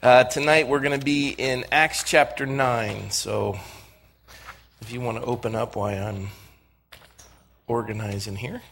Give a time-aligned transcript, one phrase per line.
[0.00, 3.10] Uh, tonight we're going to be in Acts chapter 9.
[3.10, 3.58] So
[4.80, 6.28] if you want to open up while I'm
[7.66, 8.62] organizing here,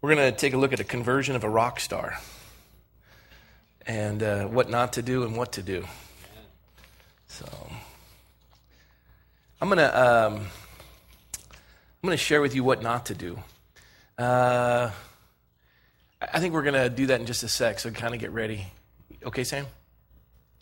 [0.00, 2.20] we're going to take a look at a conversion of a rock star
[3.84, 5.84] and uh, what not to do and what to do.
[7.26, 7.46] So
[9.60, 13.40] I'm going to um, I'm going to share with you what not to do.
[14.16, 14.92] Uh,
[16.20, 18.30] I think we're going to do that in just a sec, so kind of get
[18.30, 18.66] ready.
[19.24, 19.66] Okay, Sam?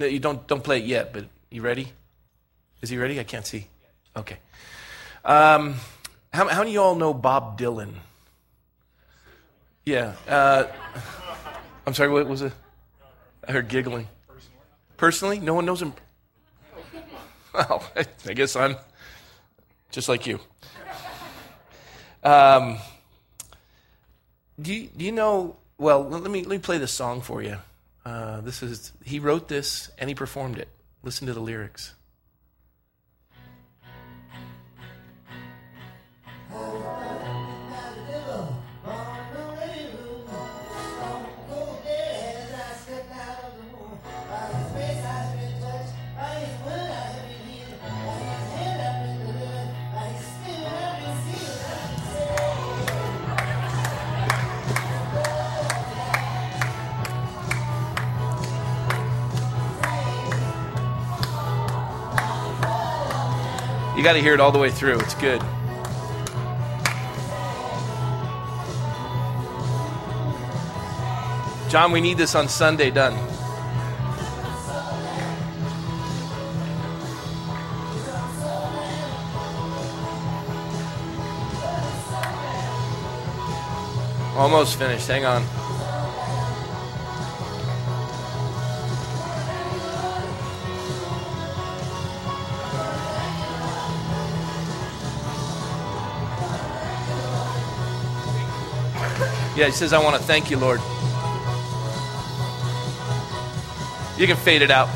[0.01, 1.93] No, you don't, don't play it yet, but you ready?
[2.83, 3.21] Is he ready?
[3.21, 3.69] I can't see.
[4.17, 4.39] Okay.
[5.25, 5.77] Um,
[6.33, 7.93] how, how many of y'all know Bob Dylan?
[9.87, 10.15] Yeah.
[10.27, 10.65] Uh,
[11.87, 12.53] I'm sorry, what was it?
[13.47, 14.09] I heard giggling.
[14.97, 15.39] Personally?
[15.39, 15.95] No one knows him?
[17.55, 17.84] Well,
[18.27, 18.75] I guess I'm
[19.93, 20.41] just like you.
[22.25, 22.79] Um,
[24.61, 25.57] do you, do you know?
[25.79, 27.59] Well, let me let me play this song for you.
[28.05, 30.69] Uh, this is he wrote this and he performed it.
[31.03, 31.95] Listen to the lyrics.
[64.05, 64.98] Got to hear it all the way through.
[65.00, 65.41] It's good.
[71.70, 73.14] John, we need this on Sunday done.
[84.36, 85.08] Almost finished.
[85.08, 85.73] Hang on.
[99.56, 100.81] Yeah, he says, I want to thank you, Lord.
[104.19, 104.88] You can fade it out.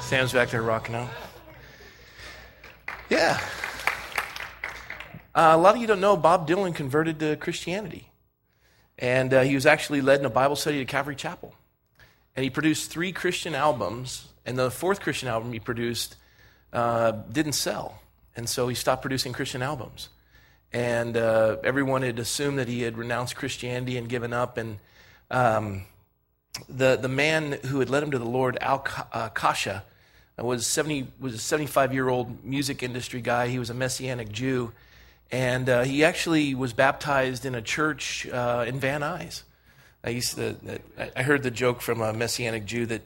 [0.00, 1.08] Sam's back there rocking out.
[3.08, 3.40] Yeah.
[5.34, 8.08] Uh, a lot of you don't know Bob Dylan converted to Christianity.
[8.96, 11.52] And uh, he was actually led in a Bible study at Calvary Chapel.
[12.36, 14.28] And he produced three Christian albums.
[14.46, 16.14] And the fourth Christian album he produced
[16.72, 18.00] uh, didn't sell.
[18.36, 20.10] And so he stopped producing Christian albums
[20.72, 24.56] and uh, everyone had assumed that he had renounced Christianity and given up.
[24.56, 24.78] And
[25.30, 25.82] um,
[26.68, 29.84] the the man who had led him to the Lord, Al uh, Kasha,
[30.38, 33.48] was seventy was a seventy five year old music industry guy.
[33.48, 34.72] He was a Messianic Jew,
[35.30, 39.42] and uh, he actually was baptized in a church uh, in Van Nuys.
[40.02, 40.56] I used to,
[41.14, 43.02] I heard the joke from a Messianic Jew that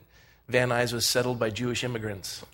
[0.49, 2.45] Van Nuys was settled by Jewish immigrants.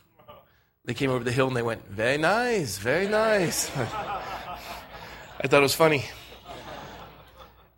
[0.87, 3.71] They came over the hill and they went, very nice, very nice.
[5.43, 6.05] I thought it was funny.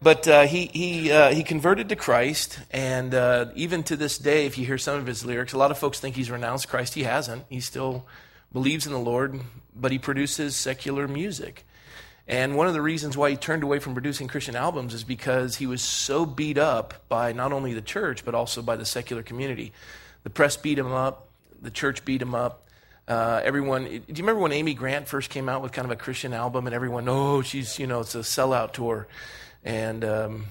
[0.01, 4.47] But uh, he, he, uh, he converted to Christ, and uh, even to this day,
[4.47, 6.95] if you hear some of his lyrics, a lot of folks think he's renounced Christ.
[6.95, 7.45] He hasn't.
[7.49, 8.05] He still
[8.53, 9.41] believes in the Lord,
[9.77, 11.65] but he produces secular music.
[12.27, 15.55] And one of the reasons why he turned away from producing Christian albums is because
[15.55, 19.23] he was so beat up by not only the church, but also by the secular
[19.23, 19.73] community.
[20.25, 21.29] The press beat him up,
[21.61, 22.67] the church beat him up,
[23.09, 25.97] uh, everyone, do you remember when Amy Grant first came out with kind of a
[25.97, 29.07] Christian album, and everyone, oh, she's you know, it's a sellout tour,
[29.65, 30.47] and um,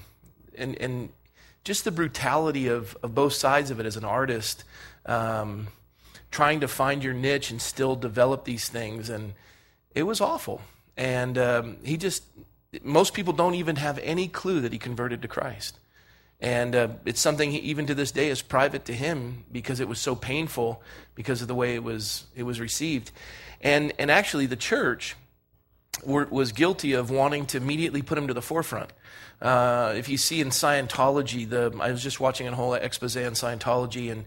[0.56, 1.08] and and
[1.64, 4.64] just the brutality of of both sides of it as an artist,
[5.06, 5.68] um,
[6.30, 9.32] trying to find your niche and still develop these things, and
[9.94, 10.60] it was awful.
[10.96, 12.24] And um, he just,
[12.82, 15.78] most people don't even have any clue that he converted to Christ.
[16.42, 19.86] And uh, it's something he, even to this day is private to him because it
[19.88, 20.82] was so painful
[21.14, 23.12] because of the way it was it was received.
[23.60, 25.14] And and actually the church
[26.04, 28.90] were, was guilty of wanting to immediately put him to the forefront.
[29.40, 33.34] Uh, if you see in Scientology, the I was just watching a whole expose on
[33.34, 34.24] Scientology and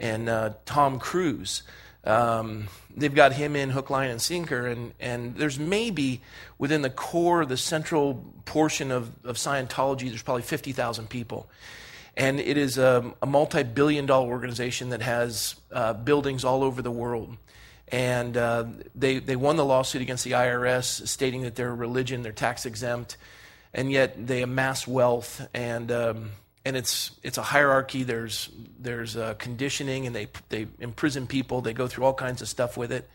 [0.00, 1.62] and uh, Tom Cruise.
[2.04, 6.20] Um, they've got him in hook, line, and sinker, and, and there's maybe
[6.58, 11.48] within the core, the central portion of, of Scientology, there's probably 50,000 people.
[12.16, 16.82] And it is a, a multi billion dollar organization that has uh, buildings all over
[16.82, 17.36] the world.
[17.88, 18.64] And uh,
[18.94, 23.16] they, they won the lawsuit against the IRS, stating that they're religion, they're tax exempt,
[23.72, 25.46] and yet they amass wealth.
[25.54, 26.30] And um,
[26.64, 28.02] and it's it's a hierarchy.
[28.02, 31.60] There's there's uh, conditioning, and they they imprison people.
[31.60, 33.08] They go through all kinds of stuff with it,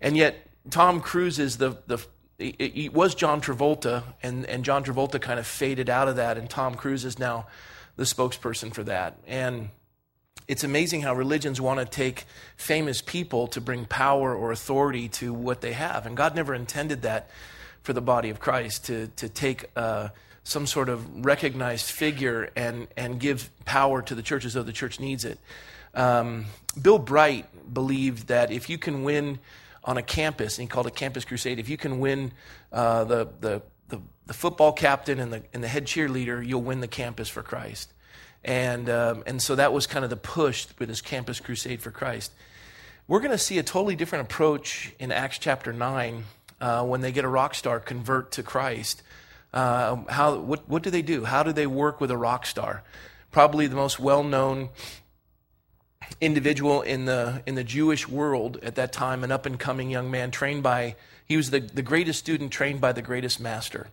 [0.00, 1.98] and yet Tom Cruise is the the
[2.38, 6.48] it, was John Travolta, and and John Travolta kind of faded out of that, and
[6.48, 7.46] Tom Cruise is now
[7.96, 9.18] the spokesperson for that.
[9.26, 9.70] And
[10.46, 12.24] it's amazing how religions want to take
[12.56, 16.06] famous people to bring power or authority to what they have.
[16.06, 17.28] And God never intended that
[17.82, 20.08] for the body of Christ to, to take uh,
[20.44, 24.72] some sort of recognized figure and, and give power to the church as though the
[24.72, 25.38] church needs it.
[25.94, 26.46] Um,
[26.80, 29.38] Bill Bright believed that if you can win
[29.84, 32.32] on a campus, and he called it Campus Crusade, if you can win
[32.72, 36.80] uh, the, the, the, the, football captain and the, and the head cheerleader, you'll win
[36.80, 37.92] the campus for Christ.
[38.44, 41.90] And, um, and so that was kind of the push with this Campus Crusade for
[41.90, 42.32] Christ.
[43.06, 46.24] We're going to see a totally different approach in Acts chapter 9
[46.60, 49.02] uh, when they get a rock star convert to Christ.
[49.52, 51.24] Uh, how, what, what do they do?
[51.24, 52.82] How do they work with a rock star?
[53.30, 54.70] Probably the most well known
[56.20, 60.10] individual in the, in the Jewish world at that time, an up and coming young
[60.10, 60.96] man trained by,
[61.26, 63.88] he was the, the greatest student trained by the greatest master.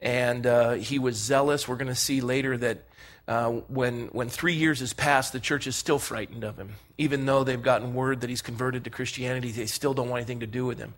[0.00, 1.66] And uh, he was zealous.
[1.66, 2.84] We're going to see later that
[3.26, 6.74] uh, when, when three years has passed, the church is still frightened of him.
[6.96, 10.40] Even though they've gotten word that he's converted to Christianity, they still don't want anything
[10.40, 10.94] to do with him.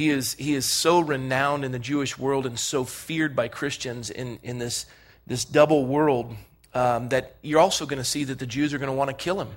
[0.00, 4.08] He is, he is so renowned in the Jewish world and so feared by Christians
[4.08, 4.86] in, in this,
[5.26, 6.34] this double world
[6.72, 9.14] um, that you're also going to see that the Jews are going to want to
[9.14, 9.50] kill him,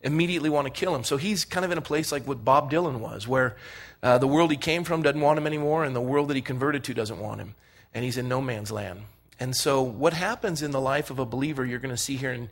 [0.00, 1.04] immediately want to kill him.
[1.04, 3.54] So he's kind of in a place like what Bob Dylan was, where
[4.02, 6.42] uh, the world he came from doesn't want him anymore, and the world that he
[6.42, 7.54] converted to doesn't want him.
[7.92, 9.02] And he's in no man's land.
[9.38, 12.32] And so, what happens in the life of a believer, you're going to see here
[12.32, 12.48] in,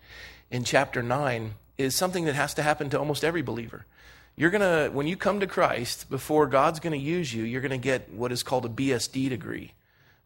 [0.51, 3.87] in chapter 9, is something that has to happen to almost every believer.
[4.41, 7.61] You're going to, when you come to Christ, before God's going to use you, you're
[7.61, 9.75] going to get what is called a BSD degree.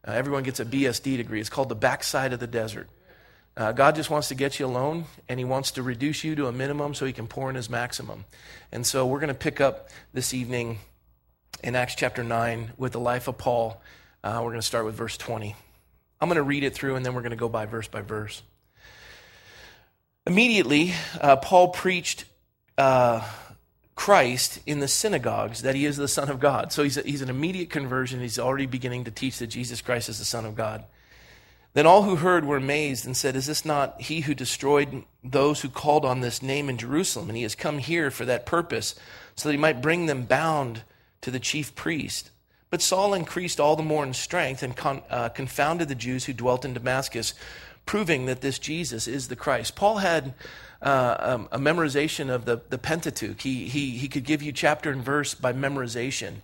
[0.06, 1.40] Uh, everyone gets a BSD degree.
[1.40, 2.88] It's called the backside of the desert.
[3.56, 6.46] Uh, God just wants to get you alone, and He wants to reduce you to
[6.46, 8.24] a minimum so He can pour in His maximum.
[8.70, 10.78] And so we're going to pick up this evening
[11.64, 13.82] in Acts chapter 9 with the life of Paul.
[14.22, 15.56] Uh, we're going to start with verse 20.
[16.20, 18.02] I'm going to read it through and then we're going to go by verse by
[18.02, 18.44] verse.
[20.24, 22.26] Immediately, uh, Paul preached
[22.78, 23.28] uh,
[23.96, 26.72] Christ in the synagogues that he is the Son of God.
[26.72, 28.20] So he's, a, he's an immediate conversion.
[28.20, 30.84] He's already beginning to teach that Jesus Christ is the Son of God.
[31.74, 35.60] Then all who heard were amazed and said, Is this not he who destroyed those
[35.60, 37.28] who called on this name in Jerusalem?
[37.28, 38.94] And he has come here for that purpose,
[39.34, 40.82] so that he might bring them bound
[41.20, 42.30] to the chief priest.
[42.70, 46.32] But Saul increased all the more in strength and con, uh, confounded the Jews who
[46.32, 47.34] dwelt in Damascus,
[47.86, 49.74] proving that this Jesus is the Christ.
[49.74, 50.34] Paul had
[50.82, 53.40] uh, um, a memorization of the, the Pentateuch.
[53.40, 56.36] He, he, he could give you chapter and verse by memorization.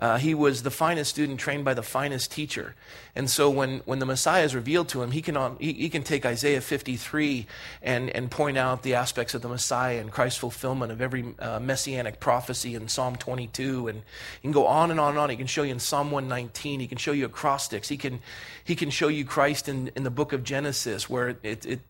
[0.00, 2.74] Uh, he was the finest student trained by the finest teacher.
[3.14, 6.02] And so when, when the Messiah is revealed to him, he can, he, he, can
[6.02, 7.46] take Isaiah 53
[7.82, 11.60] and, and point out the aspects of the Messiah and Christ's fulfillment of every uh,
[11.60, 13.88] messianic prophecy in Psalm 22.
[13.88, 14.02] And
[14.40, 15.28] he can go on and on and on.
[15.28, 16.80] He can show you in Psalm 119.
[16.80, 17.88] He can show you acrostics.
[17.88, 18.20] He can,
[18.64, 21.80] he can show you Christ in, in the book of Genesis, where it, it,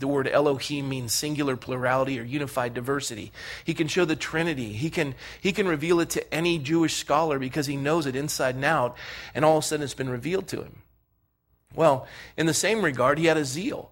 [0.00, 3.32] the word Elohim means singular plurality or unified diversity.
[3.64, 4.72] He can show the Trinity.
[4.72, 8.16] He can, he can reveal it to any Jewish scholar because because he knows it
[8.16, 8.96] inside and out,
[9.34, 10.80] and all of a sudden it's been revealed to him.
[11.74, 12.06] Well,
[12.38, 13.90] in the same regard, he had a zeal.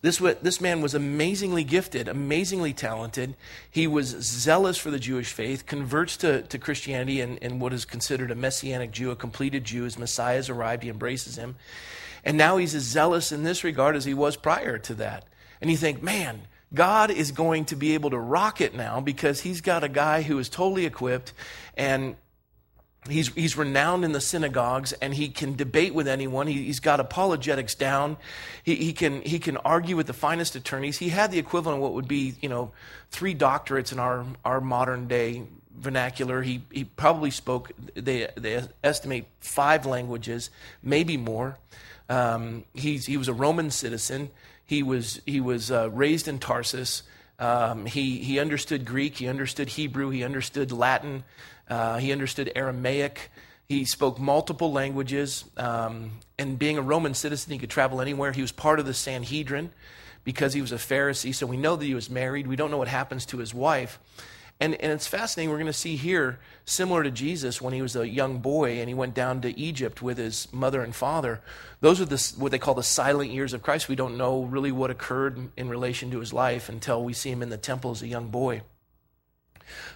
[0.00, 3.36] This, this man was amazingly gifted, amazingly talented.
[3.70, 7.84] He was zealous for the Jewish faith, converts to, to Christianity and, and what is
[7.84, 9.84] considered a messianic Jew, a completed Jew.
[9.84, 11.54] His Messiah has arrived, he embraces him.
[12.24, 15.26] And now he's as zealous in this regard as he was prior to that.
[15.60, 19.42] And you think, man, God is going to be able to rock it now because
[19.42, 21.32] he's got a guy who is totally equipped
[21.76, 22.16] and
[23.08, 26.46] He's, he's renowned in the synagogues and he can debate with anyone.
[26.46, 28.16] He, has got apologetics down.
[28.62, 30.98] He, he, can, he can argue with the finest attorneys.
[30.98, 32.70] He had the equivalent of what would be, you know,
[33.10, 35.42] three doctorates in our, our modern day
[35.76, 36.42] vernacular.
[36.42, 41.58] He, he probably spoke, they, they estimate five languages, maybe more.
[42.08, 44.30] Um, he's, he was a Roman citizen.
[44.64, 47.02] He was, he was uh, raised in Tarsus.
[47.40, 51.24] Um, he, he understood Greek, he understood Hebrew, he understood Latin.
[51.68, 53.30] Uh, he understood Aramaic.
[53.68, 55.44] He spoke multiple languages.
[55.56, 58.32] Um, and being a Roman citizen, he could travel anywhere.
[58.32, 59.70] He was part of the Sanhedrin
[60.24, 61.34] because he was a Pharisee.
[61.34, 62.46] So we know that he was married.
[62.46, 63.98] We don't know what happens to his wife.
[64.60, 65.50] And, and it's fascinating.
[65.50, 68.88] We're going to see here, similar to Jesus when he was a young boy and
[68.88, 71.40] he went down to Egypt with his mother and father.
[71.80, 73.88] Those are the, what they call the silent years of Christ.
[73.88, 77.42] We don't know really what occurred in relation to his life until we see him
[77.42, 78.62] in the temple as a young boy.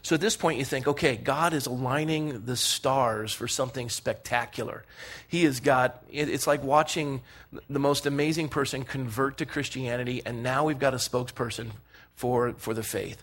[0.03, 4.85] So at this point, you think, okay, God is aligning the stars for something spectacular.
[5.29, 7.23] He has got, it's like watching
[7.69, 11.71] the most amazing person convert to Christianity, and now we've got a spokesperson
[12.15, 13.23] for, for the faith.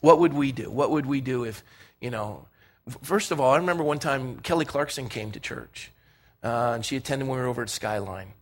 [0.00, 0.70] What would we do?
[0.70, 1.62] What would we do if,
[2.00, 2.46] you know,
[3.02, 5.90] first of all, I remember one time Kelly Clarkson came to church,
[6.42, 8.32] uh, and she attended when we were over at Skyline.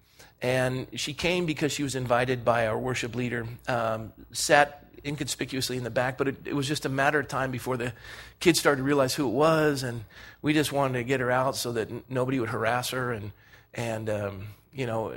[0.42, 5.84] And she came because she was invited by our worship leader, um, sat inconspicuously in
[5.84, 7.92] the back, but it, it, was just a matter of time before the
[8.40, 10.04] kids started to realize who it was, and
[10.42, 13.12] we just wanted to get her out so that n- nobody would harass her.
[13.12, 13.32] And,
[13.74, 15.14] and um, you know,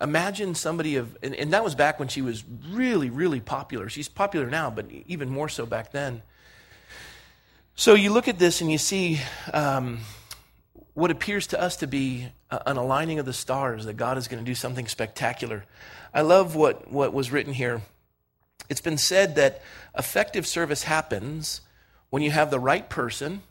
[0.00, 3.88] imagine somebody of, and, and, that was back when she was really, really popular.
[3.88, 6.22] She's popular now, but even more so back then.
[7.76, 9.20] So you look at this and you see
[9.52, 10.00] um,
[10.94, 14.42] what appears to us to be an aligning of the stars, that God is going
[14.42, 15.64] to do something spectacular.
[16.12, 17.82] I love what, what was written here.
[18.68, 19.62] It's been said that
[19.96, 21.60] effective service happens
[22.10, 23.42] when you have the right person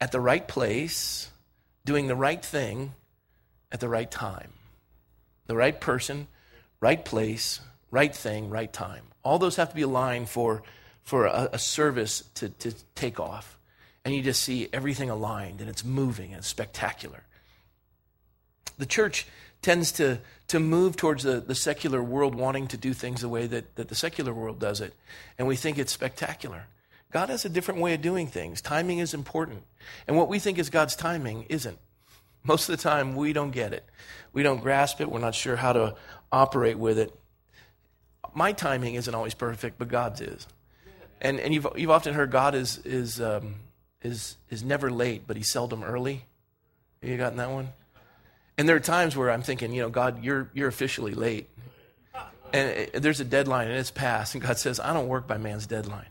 [0.00, 1.30] at the right place,
[1.84, 2.92] doing the right thing
[3.72, 4.52] at the right time.
[5.46, 6.28] The right person,
[6.80, 9.04] right place, right thing, right time.
[9.22, 10.62] All those have to be aligned for,
[11.02, 13.58] for a, a service to, to take off.
[14.04, 17.24] And you just see everything aligned and it's moving and it's spectacular.
[18.78, 19.26] The church
[19.62, 23.46] tends to, to move towards the, the secular world wanting to do things the way
[23.46, 24.94] that, that the secular world does it.
[25.38, 26.66] And we think it's spectacular.
[27.10, 28.60] God has a different way of doing things.
[28.60, 29.62] Timing is important.
[30.06, 31.78] And what we think is God's timing isn't.
[32.44, 33.84] Most of the time, we don't get it.
[34.32, 35.10] We don't grasp it.
[35.10, 35.96] We're not sure how to
[36.30, 37.14] operate with it.
[38.34, 40.46] My timing isn't always perfect, but God's is.
[41.20, 43.56] And, and you've, you've often heard God is, is, um,
[44.02, 46.26] is, is never late, but he's seldom early.
[47.02, 47.70] Have you gotten that one?
[48.58, 51.48] And there are times where I'm thinking, you know, God, you're, you're officially late.
[52.52, 54.34] And it, there's a deadline and it's passed.
[54.34, 56.08] And God says, I don't work by man's deadline.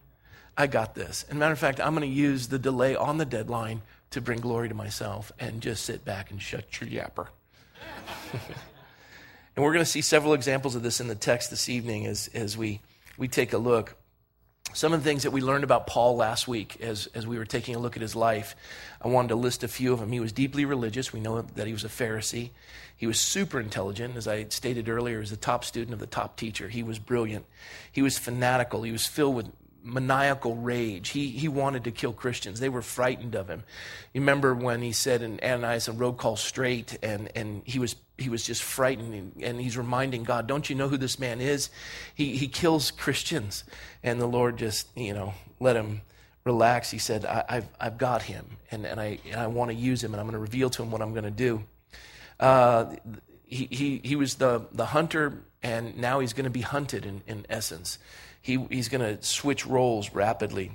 [0.58, 1.26] I got this.
[1.30, 4.40] And matter of fact, I'm going to use the delay on the deadline to bring
[4.40, 7.28] glory to myself and just sit back and shut your yapper.
[8.34, 12.30] and we're going to see several examples of this in the text this evening as,
[12.34, 12.80] as we,
[13.18, 13.97] we take a look.
[14.78, 17.46] Some of the things that we learned about Paul last week as, as we were
[17.46, 18.56] taking a look at his life,
[19.02, 20.12] I wanted to list a few of them.
[20.12, 21.12] He was deeply religious.
[21.12, 22.52] We know that he was a Pharisee.
[22.96, 24.16] He was super intelligent.
[24.16, 26.70] As I stated earlier, he was the top student of the top teacher.
[26.70, 27.48] He was brilliant.
[27.92, 28.84] He was fanatical.
[28.84, 29.48] He was filled with
[29.84, 31.10] maniacal rage.
[31.10, 32.60] He, he wanted to kill Christians.
[32.60, 33.64] They were frightened of him.
[34.14, 37.96] You remember when he said in Ananias, a road call straight, and, and he, was,
[38.18, 41.70] he was just frightened, and, he's reminding God, don't you know who this man is?
[42.16, 43.64] He, he kills Christians.
[44.04, 46.02] And the Lord just, you know, let him
[46.44, 46.90] relax.
[46.90, 50.04] He said, I, have I've got him, and, and I, and I want to use
[50.04, 51.64] him, and I'm going to reveal to him what I'm going to do.
[52.40, 52.96] Uh,
[53.44, 57.22] he, he, he was the, the hunter, and now he's going to be hunted in,
[57.28, 58.00] in essence.
[58.42, 60.72] He, he's going to switch roles rapidly.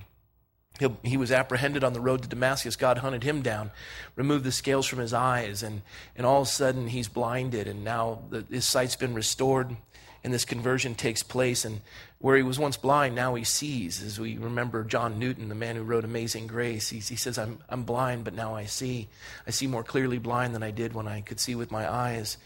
[0.79, 2.77] He'll, he was apprehended on the road to Damascus.
[2.77, 3.71] God hunted him down,
[4.17, 5.83] removed the scales from his eyes, and,
[6.17, 9.77] and all of a sudden he's blinded, and now the, his sight's been restored,
[10.25, 11.65] and this conversion takes place.
[11.65, 11.83] And
[12.19, 14.03] where he was once blind, now he sees.
[14.03, 17.59] As we remember John Newton, the man who wrote Amazing Grace, he, he says, I'm,
[17.69, 19.09] I'm blind, but now I see.
[19.47, 22.39] I see more clearly blind than I did when I could see with my eyes.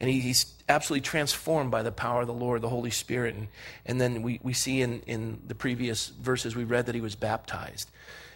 [0.00, 3.34] And he, he's absolutely transformed by the power of the Lord, the Holy Spirit.
[3.34, 3.48] And,
[3.86, 7.14] and then we, we see in, in the previous verses we read that he was
[7.14, 7.90] baptized.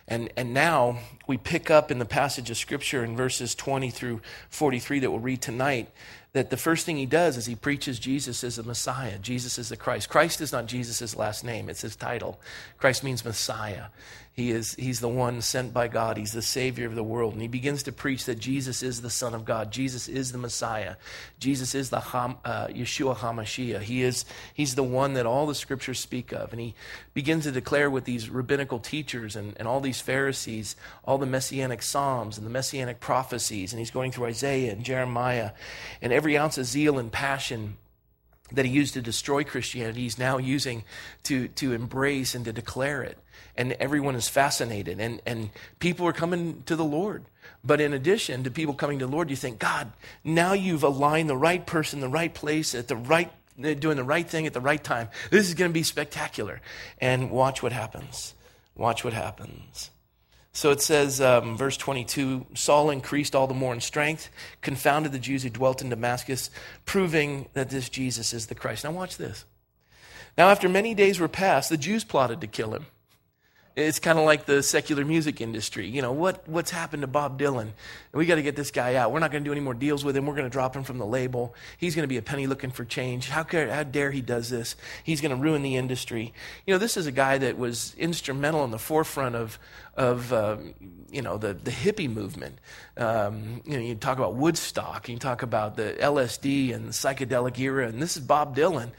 [0.07, 4.23] And, and now we pick up in the passage of Scripture in verses 20 through
[4.49, 5.91] 43 that we'll read tonight
[6.33, 9.19] that the first thing he does is he preaches Jesus as the Messiah.
[9.19, 10.09] Jesus is the Christ.
[10.09, 12.41] Christ is not Jesus' last name, it's his title.
[12.79, 13.87] Christ means Messiah.
[14.39, 16.17] He is, he's the one sent by God.
[16.17, 17.33] He's the Savior of the world.
[17.33, 19.73] And he begins to preach that Jesus is the Son of God.
[19.73, 20.95] Jesus is the Messiah.
[21.41, 23.81] Jesus is the Ham, uh, Yeshua HaMashiach.
[23.81, 26.53] He is, he's the one that all the scriptures speak of.
[26.53, 26.77] And he
[27.15, 31.83] begins to declare with these rabbinical teachers and, and all these Pharisees, all the messianic
[31.83, 33.73] psalms and the messianic prophecies.
[33.73, 35.51] And he's going through Isaiah and Jeremiah.
[36.01, 37.77] And every ounce of zeal and passion
[38.53, 40.85] that he used to destroy Christianity, he's now using
[41.25, 43.19] to, to embrace and to declare it
[43.59, 45.51] and everyone is fascinated and, and
[45.81, 47.25] people are coming to the Lord.
[47.65, 51.29] But in addition to people coming to the Lord, you think, God, now you've aligned
[51.29, 54.61] the right person, the right place, at the right doing the right thing at the
[54.61, 55.09] right time.
[55.31, 56.61] This is going to be spectacular.
[57.01, 58.35] And watch what happens.
[58.77, 59.91] Watch what happens.
[60.59, 64.29] So it says, um, verse 22 Saul increased all the more in strength,
[64.61, 66.51] confounded the Jews who dwelt in Damascus,
[66.85, 68.83] proving that this Jesus is the Christ.
[68.83, 69.45] Now, watch this.
[70.37, 72.87] Now, after many days were passed, the Jews plotted to kill him.
[73.77, 75.87] It's kind of like the secular music industry.
[75.87, 77.69] You know, what, what's happened to Bob Dylan?
[78.13, 79.13] We got to get this guy out.
[79.13, 80.27] We're not going to do any more deals with him.
[80.27, 81.55] We're going to drop him from the label.
[81.79, 83.29] He's going to be a penny looking for change.
[83.29, 84.75] How, how dare he does this?
[85.05, 86.35] He's going to ruin the industry.
[86.67, 89.61] You know, this is a guy that was instrumental in the forefront of,
[89.97, 90.75] of um,
[91.11, 92.59] you know, the, the hippie movement.
[92.97, 97.59] Um, you know, you talk about Woodstock, you talk about the LSD and the psychedelic
[97.59, 98.91] era, and this is Bob Dylan,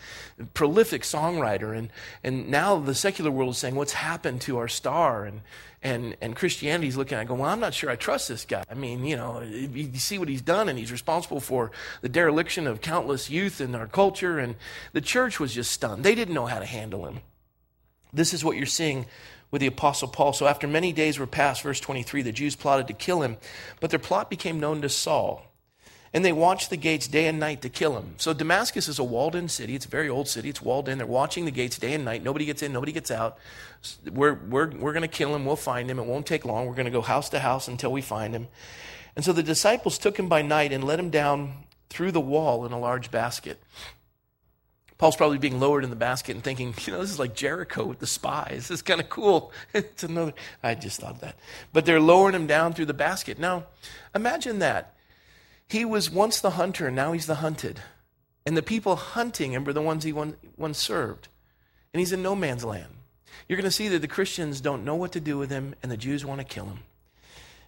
[0.54, 1.78] prolific songwriter.
[1.78, 1.90] And,
[2.24, 5.26] and now the secular world is saying, what's happened to our Star.
[5.26, 5.42] And,
[5.84, 8.64] and, and Christianity's looking at it going, well, I'm not sure I trust this guy.
[8.70, 12.66] I mean, you know, you see what he's done, and he's responsible for the dereliction
[12.66, 14.40] of countless youth in our culture.
[14.40, 14.56] And
[14.94, 16.04] the church was just stunned.
[16.04, 17.20] They didn't know how to handle him.
[18.12, 19.06] This is what you're seeing
[19.52, 20.34] with the Apostle Paul.
[20.34, 23.38] So after many days were passed, verse 23, the Jews plotted to kill him,
[23.80, 25.46] but their plot became known to Saul.
[26.12, 28.16] And they watched the gates day and night to kill him.
[28.18, 29.76] So Damascus is a walled in city.
[29.76, 30.50] It's a very old city.
[30.50, 30.98] It's walled in.
[30.98, 32.24] They're watching the gates day and night.
[32.24, 33.38] Nobody gets in, nobody gets out.
[34.12, 35.46] We're, we're, we're going to kill him.
[35.46, 36.00] We'll find him.
[36.00, 36.66] It won't take long.
[36.66, 38.48] We're going to go house to house until we find him.
[39.16, 42.66] And so the disciples took him by night and let him down through the wall
[42.66, 43.62] in a large basket.
[45.00, 47.86] Paul's probably being lowered in the basket and thinking, you know, this is like Jericho
[47.86, 48.68] with the spies.
[48.68, 49.54] This is kind of cool.
[49.74, 51.38] it's another, I just thought that.
[51.72, 53.40] But they're lowering him down through the basket.
[53.40, 53.64] Now,
[54.14, 54.94] imagine that.
[55.70, 57.80] He was once the hunter, and now he's the hunted.
[58.46, 61.30] And the people hunting him were the ones he once served.
[61.94, 62.94] And he's in no man's land.
[63.48, 65.90] You're going to see that the Christians don't know what to do with him, and
[65.90, 66.80] the Jews want to kill him.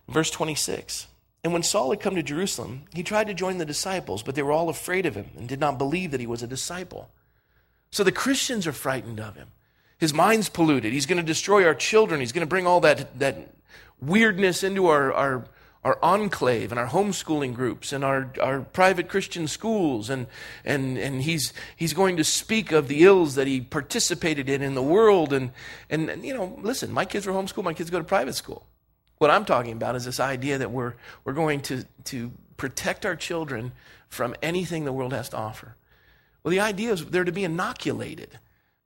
[0.10, 1.08] Verse 26
[1.46, 4.44] And when Saul had come to Jerusalem, he tried to join the disciples, but they
[4.44, 7.10] were all afraid of him and did not believe that he was a disciple.
[7.92, 9.50] So the Christians are frightened of him.
[9.98, 10.94] His mind's polluted.
[10.94, 12.22] He's going to destroy our children.
[12.22, 13.54] He's going to bring all that, that
[14.02, 15.46] weirdness into our, our,
[15.84, 20.10] our enclave and our homeschooling groups and our, our private Christian schools.
[20.10, 20.28] And,
[20.64, 24.74] and, and he's, he's going to speak of the ills that he participated in in
[24.74, 25.34] the world.
[25.34, 25.52] And,
[25.90, 28.66] and, and, you know, listen, my kids were homeschooled, my kids go to private school.
[29.18, 30.94] What I'm talking about is this idea that we're,
[31.26, 33.74] we're going to, to protect our children
[34.10, 35.76] from anything the world has to offer.
[36.44, 38.40] Well, the idea is they're to be inoculated,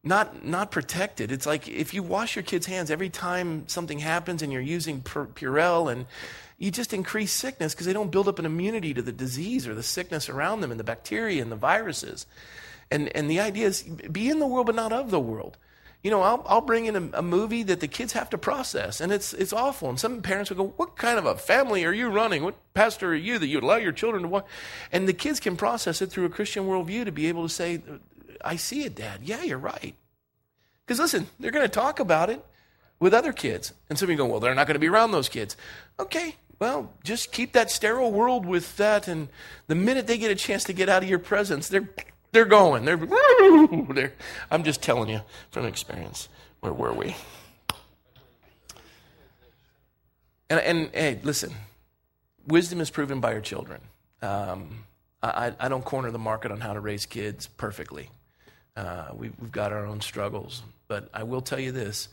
[0.04, 1.32] not, not protected.
[1.32, 5.02] It's like if you wash your kids' hands every time something happens and you're using
[5.02, 6.06] Purell and
[6.58, 9.76] you just increase sickness because they don't build up an immunity to the disease or
[9.76, 12.26] the sickness around them and the bacteria and the viruses.
[12.92, 15.58] And, and the idea is be in the world, but not of the world
[16.06, 19.02] you know, I'll, I'll bring in a, a, movie that the kids have to process,
[19.02, 19.90] and it's, it's awful.
[19.90, 22.44] And some parents will go, What kind of a family are you running?
[22.44, 24.46] What pastor are you that you allow your children to watch?
[24.92, 27.82] And the kids can process it through a Christian worldview to be able to say,
[28.44, 29.22] I see it, Dad.
[29.24, 29.96] Yeah, you're right.
[30.86, 32.46] Because listen, they're going to talk about it
[33.00, 33.74] with other kids.
[33.90, 35.58] And some of you go, Well, they're not going to be around those kids.
[36.00, 39.08] Okay, well, just keep that sterile world with that.
[39.08, 39.28] And
[39.66, 41.90] the minute they get a chance to get out of your presence, they're
[42.36, 42.84] they're going.
[42.84, 42.98] They're,
[43.94, 44.14] they're,
[44.52, 45.22] I'm just telling you
[45.52, 46.28] from experience.
[46.60, 47.16] Where were we?
[50.50, 51.54] And, and hey, listen,
[52.46, 53.82] wisdom is proven by your children.
[54.22, 54.84] Um,
[55.24, 58.10] I, I, don't corner the market on how to raise kids perfectly.
[58.76, 60.62] Uh, we, have got our own struggles.
[60.88, 62.10] But I will tell you this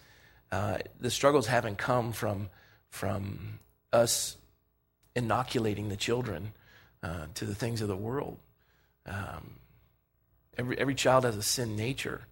[0.52, 2.48] uh, the struggles haven't come from,
[2.90, 3.58] from
[3.92, 4.36] us
[5.16, 6.52] inoculating the children
[7.02, 8.38] uh, to the things of the world.
[9.06, 9.54] Um,
[10.58, 12.22] Every, every child has a sin nature.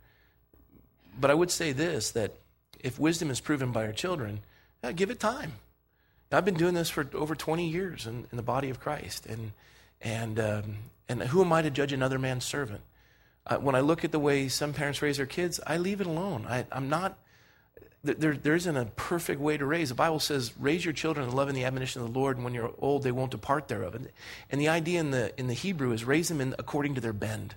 [1.18, 2.35] But I would say this that
[2.80, 4.40] if wisdom is proven by our children,
[4.83, 5.52] yeah, give it time.
[6.33, 9.26] I've been doing this for over 20 years in, in the body of Christ.
[9.26, 9.52] And,
[10.00, 10.76] and, um,
[11.09, 12.83] and who am I to judge another man's servant?
[13.46, 16.06] Uh, when I look at the way some parents raise their kids, I leave it
[16.06, 16.46] alone.
[16.48, 17.18] I, I'm not,
[18.04, 19.88] there, there isn't a perfect way to raise.
[19.88, 22.37] The Bible says, raise your children in the love and the admonition of the Lord,
[22.37, 23.96] and when you're old, they won't depart thereof.
[23.96, 24.09] And,
[24.50, 27.12] and the idea in the, in the Hebrew is raise them in, according to their
[27.12, 27.56] bend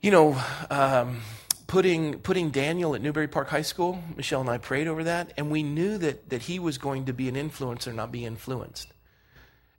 [0.00, 1.20] you know, um,
[1.66, 5.50] putting, putting Daniel at Newbury Park High School, Michelle and I prayed over that, and
[5.50, 8.92] we knew that, that he was going to be an influencer, not be influenced.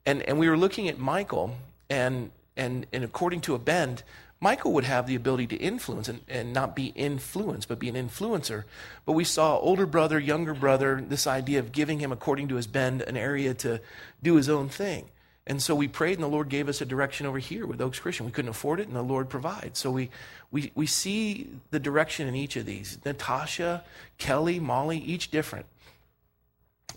[0.05, 1.55] And, and we were looking at Michael,
[1.89, 4.03] and, and, and according to a bend,
[4.39, 7.95] Michael would have the ability to influence and, and not be influenced, but be an
[7.95, 8.65] influencer.
[9.05, 12.67] But we saw older brother, younger brother, this idea of giving him, according to his
[12.67, 13.81] bend, an area to
[14.21, 15.09] do his own thing.
[15.49, 17.99] And so we prayed, and the Lord gave us a direction over here with Oaks
[17.99, 18.25] Christian.
[18.25, 19.79] We couldn't afford it, and the Lord provides.
[19.79, 20.09] So we,
[20.51, 22.97] we, we see the direction in each of these.
[23.05, 23.85] Natasha,
[24.17, 25.65] Kelly, Molly, each different.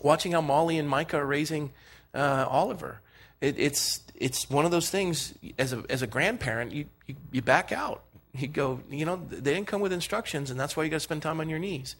[0.01, 1.71] Watching how Molly and Micah are raising
[2.13, 2.99] uh, Oliver.
[3.39, 7.41] It, it's, it's one of those things, as a, as a grandparent, you, you, you
[7.41, 8.03] back out.
[8.33, 11.01] You go, you know, they didn't come with instructions, and that's why you got to
[11.01, 11.95] spend time on your knees.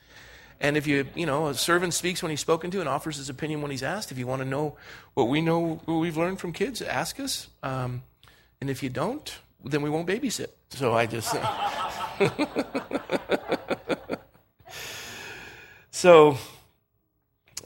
[0.59, 3.29] And if you, you know, a servant speaks when he's spoken to and offers his
[3.29, 4.11] opinion when he's asked.
[4.11, 4.75] If you want to know
[5.13, 7.47] what we know, what we've learned from kids, ask us.
[7.63, 8.03] Um,
[8.59, 10.49] and if you don't, then we won't babysit.
[10.69, 11.31] So I just.
[15.91, 16.37] so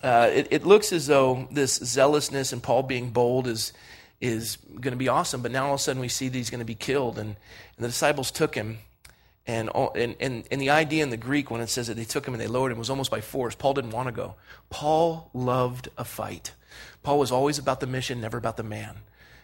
[0.02, 3.74] uh, it, it looks as though this zealousness and Paul being bold is
[4.21, 5.41] is going to be awesome.
[5.41, 7.30] But now all of a sudden we see that he's going to be killed, and,
[7.30, 8.80] and the disciples took him
[9.48, 12.28] and, and, and, and the idea in the Greek, when it says that they took
[12.28, 13.56] him and they lowered him, was almost by force.
[13.56, 14.36] Paul didn't want to go.
[14.70, 16.52] Paul loved a fight.
[17.04, 18.96] Paul was always about the mission, never about the man.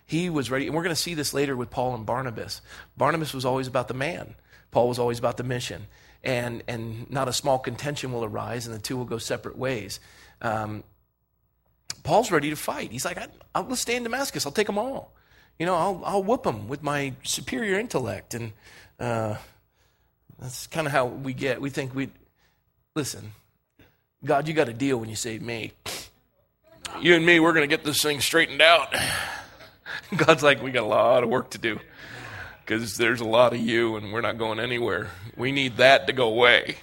[0.06, 2.62] He was ready, and we're going to see this later with Paul and Barnabas.
[2.98, 4.36] Barnabas was always about the man,
[4.72, 5.88] Paul was always about the mission.
[6.24, 10.00] and, and not a small contention will arise, and the two will go separate ways.
[10.42, 10.84] Um,
[12.04, 12.92] Paul's ready to fight.
[12.92, 14.46] He's like, I, let's stay in Damascus.
[14.46, 15.14] I'll take them all.
[15.60, 18.34] You know, I'll, I'll whoop them with my superior intellect.
[18.34, 18.54] And
[19.00, 19.36] uh,
[20.42, 21.62] that's kind of how we get.
[21.62, 22.10] We think we,
[22.96, 23.32] listen,
[24.26, 25.74] God, you got a deal when you save me.
[27.00, 28.94] You and me, we're going to get this thing straightened out.
[30.18, 31.80] God's like, we got a lot of work to do
[32.66, 35.10] because there's a lot of you and we're not going anywhere.
[35.38, 36.78] We need that to go away.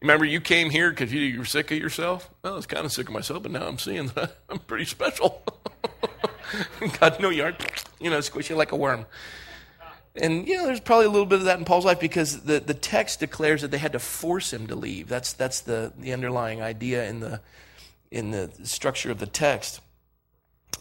[0.00, 2.28] Remember, you came here because you were sick of yourself?
[2.42, 4.84] Well, I was kind of sick of myself, but now I'm seeing that I'm pretty
[4.84, 5.42] special.
[7.00, 7.84] God, no, you aren't.
[7.98, 9.06] You know, squishy like a worm.
[10.16, 12.60] And, you know, there's probably a little bit of that in Paul's life because the,
[12.60, 15.08] the text declares that they had to force him to leave.
[15.08, 17.40] That's, that's the, the underlying idea in the,
[18.12, 19.80] in the structure of the text.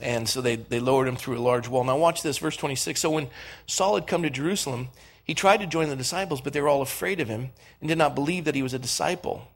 [0.02, 1.84] And so they, they lowered him through a large wall.
[1.84, 3.02] Now, watch this, verse 26.
[3.02, 3.28] So when
[3.66, 4.90] Saul had come to Jerusalem,
[5.24, 7.98] he tried to join the disciples, but they were all afraid of him and did
[7.98, 9.48] not believe that he was a disciple.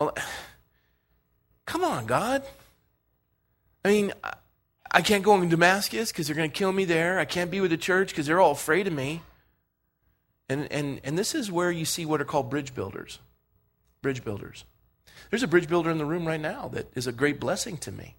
[0.00, 0.14] Well,
[1.66, 2.44] come on, God.
[3.84, 4.12] I mean,
[4.92, 7.18] I can't go in Damascus because they're going to kill me there.
[7.18, 9.22] I can't be with the church because they're all afraid of me.
[10.50, 13.18] And, and, and this is where you see what are called bridge builders.
[14.02, 14.64] Bridge builders.
[15.30, 17.90] There's a bridge builder in the room right now that is a great blessing to
[17.90, 18.16] me.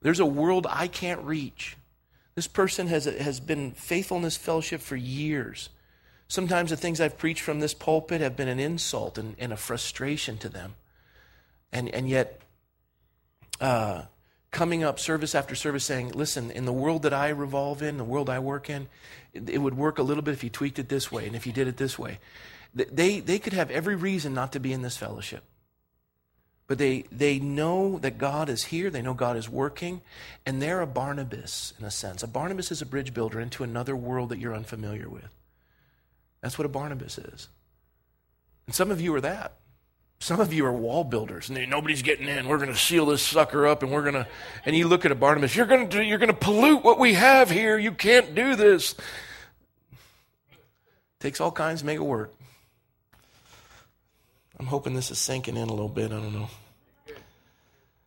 [0.00, 1.76] There's a world I can't reach.
[2.34, 5.68] This person has, has been faithful in this fellowship for years.
[6.28, 9.56] Sometimes the things I've preached from this pulpit have been an insult and, and a
[9.56, 10.74] frustration to them.
[11.72, 12.40] And, and yet,
[13.60, 14.02] uh,
[14.56, 18.04] coming up service after service saying, listen, in the world that I revolve in, the
[18.04, 18.88] world I work in,
[19.34, 21.52] it, would work a little bit if you tweaked it this way and if you
[21.52, 22.18] did it this way.
[22.74, 25.44] They, they could have every reason not to be in this fellowship.
[26.68, 30.00] But they, they know that God is here, they know God is working,
[30.46, 32.22] and they're a Barnabas in a sense.
[32.22, 35.28] A Barnabas is a bridge builder into another world that you're unfamiliar with.
[36.40, 37.48] That's what a Barnabas is.
[38.66, 39.58] And some of you are that.
[40.18, 42.48] Some of you are wall builders, and nobody's getting in.
[42.48, 44.26] We're going to seal this sucker up, and we're going to.
[44.64, 45.54] And you look at a Barnabas.
[45.54, 47.78] You're going to you're going to pollute what we have here.
[47.78, 48.94] You can't do this.
[51.20, 52.34] Takes all kinds to make it work.
[54.58, 56.12] I'm hoping this is sinking in a little bit.
[56.12, 56.48] I don't know.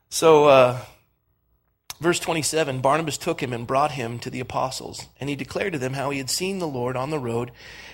[0.10, 0.80] So, uh,
[2.00, 5.80] verse 27 Barnabas took him and brought him to the apostles, and he declared to
[5.80, 7.52] them how he had seen the Lord on the road,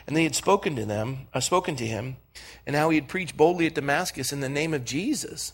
[0.07, 2.17] and they had spoken to them, uh, spoken to him,
[2.65, 5.53] and how he had preached boldly at Damascus in the name of Jesus.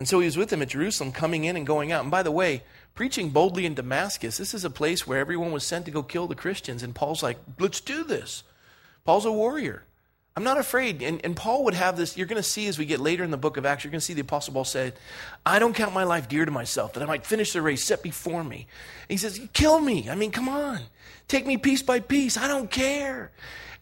[0.00, 2.02] And so he was with them at Jerusalem, coming in and going out.
[2.02, 2.62] And by the way,
[2.94, 6.26] preaching boldly in Damascus, this is a place where everyone was sent to go kill
[6.26, 6.82] the Christians.
[6.82, 8.42] And Paul's like, let's do this.
[9.04, 9.84] Paul's a warrior.
[10.36, 11.00] I'm not afraid.
[11.00, 13.30] And, and Paul would have this, you're going to see as we get later in
[13.30, 14.92] the book of Acts, you're going to see the Apostle Paul say,
[15.46, 18.02] I don't count my life dear to myself, that I might finish the race set
[18.02, 18.66] before me.
[19.02, 20.10] And he says, Kill me.
[20.10, 20.80] I mean, come on.
[21.28, 22.36] Take me piece by piece.
[22.36, 23.32] I don't care.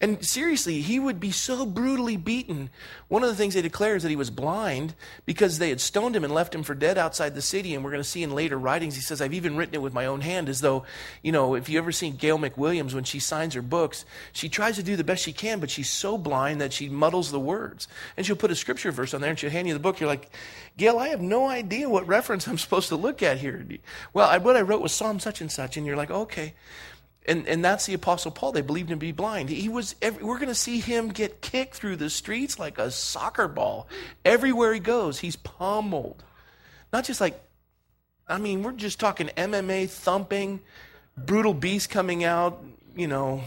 [0.03, 2.69] And seriously, he would be so brutally beaten.
[3.07, 6.13] One of the things they declare is that he was blind because they had stoned
[6.13, 7.73] him and left him for dead outside the city.
[7.73, 9.93] And we're going to see in later writings, he says, I've even written it with
[9.93, 10.83] my own hand, as though,
[11.21, 14.03] you know, if you ever seen Gail McWilliams when she signs her books,
[14.33, 17.31] she tries to do the best she can, but she's so blind that she muddles
[17.31, 17.87] the words.
[18.17, 20.01] And she'll put a scripture verse on there and she'll hand you the book.
[20.01, 20.31] You're like,
[20.75, 23.65] Gail, I have no idea what reference I'm supposed to look at here.
[24.11, 25.77] Well, I, what I wrote was Psalm such and such.
[25.77, 26.55] And you're like, okay.
[27.25, 28.51] And, and that's the Apostle Paul.
[28.51, 29.49] They believed him to be blind.
[29.49, 32.91] He was, every, we're going to see him get kicked through the streets like a
[32.91, 33.87] soccer ball.
[34.25, 36.23] Everywhere he goes, he's pummeled.
[36.91, 37.41] Not just like,
[38.27, 40.61] I mean, we're just talking MMA thumping,
[41.17, 42.63] brutal beast coming out,
[42.95, 43.43] you know.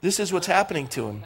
[0.00, 1.24] This is what's happening to him.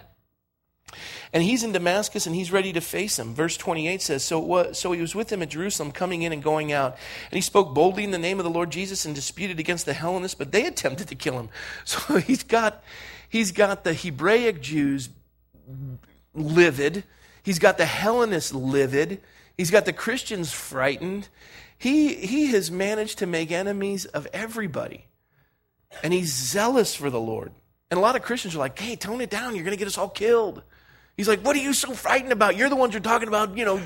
[1.32, 3.34] And he's in Damascus and he's ready to face him.
[3.34, 6.42] Verse 28 says, so, what, so he was with him at Jerusalem, coming in and
[6.42, 6.96] going out.
[7.30, 9.92] And he spoke boldly in the name of the Lord Jesus and disputed against the
[9.92, 11.48] Hellenists, but they attempted to kill him.
[11.84, 12.82] So he's got,
[13.28, 15.08] he's got the Hebraic Jews
[16.34, 17.04] livid.
[17.42, 19.20] He's got the Hellenists livid.
[19.56, 21.28] He's got the Christians frightened.
[21.76, 25.06] He, he has managed to make enemies of everybody.
[26.02, 27.52] And he's zealous for the Lord.
[27.90, 29.54] And a lot of Christians are like, hey, tone it down.
[29.54, 30.62] You're going to get us all killed.
[31.16, 32.56] He's like, What are you so frightened about?
[32.56, 33.80] You're the ones you're talking about, you know,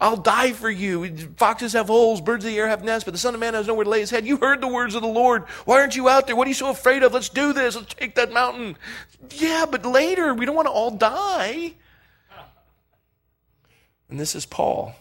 [0.00, 1.28] I'll die for you.
[1.36, 3.66] Foxes have holes, birds of the air have nests, but the Son of Man has
[3.66, 4.26] nowhere to lay his head.
[4.26, 5.44] You heard the words of the Lord.
[5.66, 6.34] Why aren't you out there?
[6.34, 7.12] What are you so afraid of?
[7.12, 7.76] Let's do this.
[7.76, 8.76] Let's take that mountain.
[9.32, 11.74] Yeah, but later, we don't want to all die.
[14.08, 14.94] And this is Paul.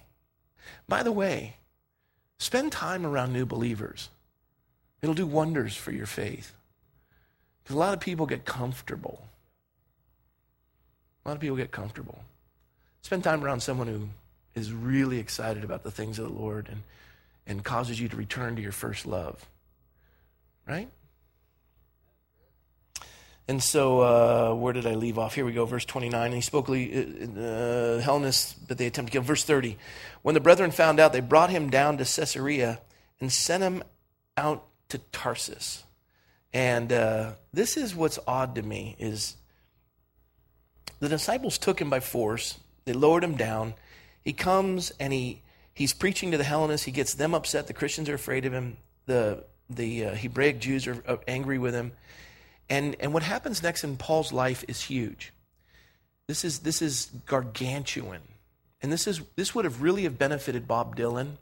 [0.88, 1.56] By the way,
[2.38, 4.10] spend time around new believers.
[5.02, 6.54] It'll do wonders for your faith.
[7.64, 9.24] Because a lot of people get comfortable.
[11.24, 12.20] A lot of people get comfortable.
[13.02, 14.10] Spend time around someone who
[14.56, 16.84] is really excited about the things of the Lord and,
[17.48, 19.46] and causes you to return to your first love.
[20.68, 20.90] Right?
[23.48, 25.34] And so, uh, where did I leave off?
[25.34, 26.24] Here we go, verse 29.
[26.24, 28.32] And he spoke uh, uh,
[28.68, 29.22] but they attempted to kill.
[29.24, 29.76] Verse 30.
[30.22, 32.80] When the brethren found out, they brought him down to Caesarea
[33.20, 33.82] and sent him
[34.38, 35.84] out to Tarsus.
[36.54, 39.36] And uh, this is what's odd to me is
[41.00, 42.60] the disciples took him by force.
[42.86, 43.74] They lowered him down.
[44.24, 45.42] He comes and he
[45.74, 46.86] he's preaching to the Hellenists.
[46.86, 47.68] He gets them upset.
[47.68, 48.78] The Christians are afraid of him.
[49.06, 51.92] The the uh, Hebraic Jews are, are angry with him.
[52.70, 55.34] And, and what happens next in Paul's life is huge.
[56.28, 58.22] This is, this is gargantuan.
[58.82, 61.34] And this, is, this would have really have benefited Bob Dylan,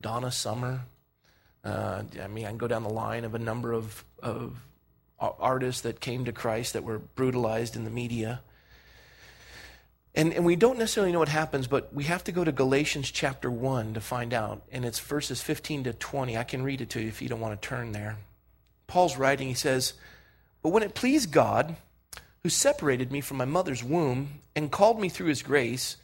[0.00, 0.82] Donna Summer.
[1.64, 4.56] Uh, I mean, I can go down the line of a number of, of
[5.18, 8.40] artists that came to Christ that were brutalized in the media.
[10.18, 13.12] And, and we don't necessarily know what happens, but we have to go to Galatians
[13.12, 14.62] chapter 1 to find out.
[14.72, 16.36] And it's verses 15 to 20.
[16.36, 18.16] I can read it to you if you don't want to turn there.
[18.88, 19.92] Paul's writing, he says,
[20.60, 21.76] but when it pleased God,
[22.42, 25.98] who separated me from my mother's womb and called me through his grace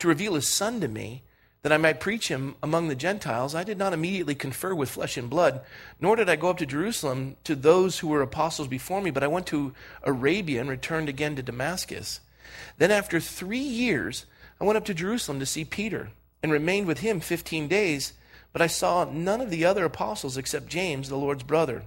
[0.00, 1.22] to reveal his Son to me,
[1.62, 5.16] that I might preach him among the Gentiles, I did not immediately confer with flesh
[5.16, 5.60] and blood,
[6.00, 9.22] nor did I go up to Jerusalem to those who were apostles before me, but
[9.22, 12.18] I went to Arabia and returned again to Damascus.
[12.78, 14.26] Then, after three years,
[14.60, 16.10] I went up to Jerusalem to see Peter
[16.42, 18.12] and remained with him fifteen days,
[18.52, 21.84] but I saw none of the other apostles except James, the Lord's brother.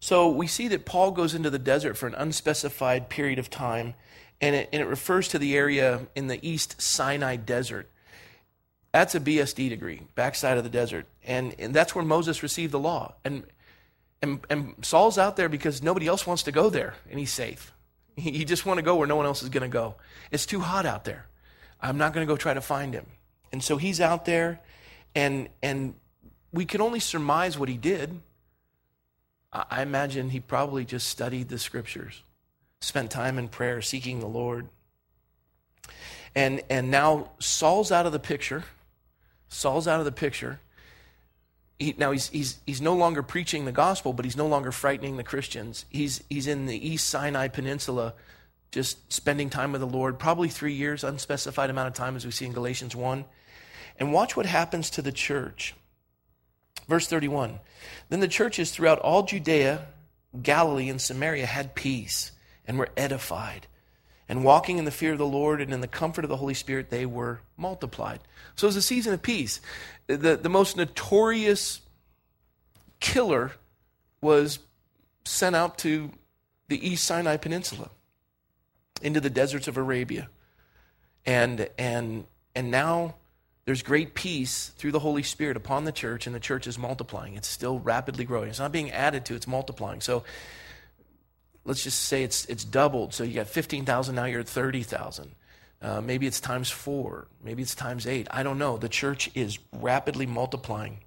[0.00, 3.94] So we see that Paul goes into the desert for an unspecified period of time,
[4.40, 7.88] and it, and it refers to the area in the East Sinai Desert.
[8.92, 11.06] That's a BSD degree, backside of the desert.
[11.24, 13.14] And, and that's where Moses received the law.
[13.24, 13.44] And,
[14.22, 17.72] and, and Saul's out there because nobody else wants to go there, and he's safe.
[18.22, 19.96] He just want to go where no one else is going to go.
[20.30, 21.26] It's too hot out there.
[21.82, 23.04] I'm not going to go try to find him.
[23.52, 24.60] And so he's out there,
[25.14, 25.94] and, and
[26.50, 28.18] we can only surmise what he did
[29.70, 32.22] I imagine he probably just studied the scriptures,
[32.80, 34.68] spent time in prayer, seeking the Lord.
[36.34, 38.64] And, and now Saul's out of the picture.
[39.48, 40.60] Saul's out of the picture.
[41.78, 45.16] He, now he's, he's, he's no longer preaching the gospel, but he's no longer frightening
[45.16, 45.84] the Christians.
[45.90, 48.14] He's, he's in the East Sinai Peninsula,
[48.70, 52.30] just spending time with the Lord, probably three years, unspecified amount of time, as we
[52.30, 53.24] see in Galatians 1.
[53.98, 55.74] And watch what happens to the church.
[56.88, 57.60] Verse 31
[58.08, 59.86] Then the churches throughout all Judea,
[60.42, 62.32] Galilee, and Samaria had peace
[62.66, 63.66] and were edified.
[64.28, 66.54] And walking in the fear of the Lord and in the comfort of the Holy
[66.54, 68.20] Spirit, they were multiplied.
[68.56, 69.60] So it was a season of peace.
[70.08, 71.80] The, the most notorious
[72.98, 73.52] killer
[74.20, 74.58] was
[75.24, 76.10] sent out to
[76.68, 77.90] the East Sinai Peninsula,
[79.02, 80.28] into the deserts of Arabia.
[81.24, 83.14] And, and, and now
[83.64, 87.34] there's great peace through the Holy Spirit upon the church, and the church is multiplying.
[87.34, 88.48] It's still rapidly growing.
[88.48, 90.00] It's not being added to, it's multiplying.
[90.00, 90.24] So
[91.66, 93.12] let's just say it's, it's doubled.
[93.12, 95.32] So you got 15,000, now you're at 30,000.
[95.82, 97.26] Uh, maybe it's times four.
[97.42, 98.28] Maybe it's times eight.
[98.30, 98.78] I don't know.
[98.78, 101.00] The church is rapidly multiplying.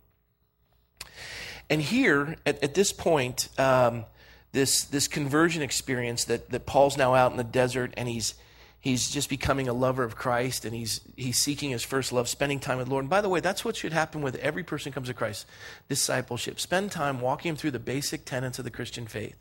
[1.69, 4.05] And here, at, at this point, um,
[4.51, 8.35] this, this conversion experience that, that Paul's now out in the desert and he's
[8.81, 12.59] he's just becoming a lover of Christ and he's, he's seeking his first love, spending
[12.59, 13.03] time with the Lord.
[13.03, 15.45] And by the way, that's what should happen with every person comes to Christ
[15.89, 16.59] discipleship.
[16.59, 19.35] Spend time walking him through the basic tenets of the Christian faith.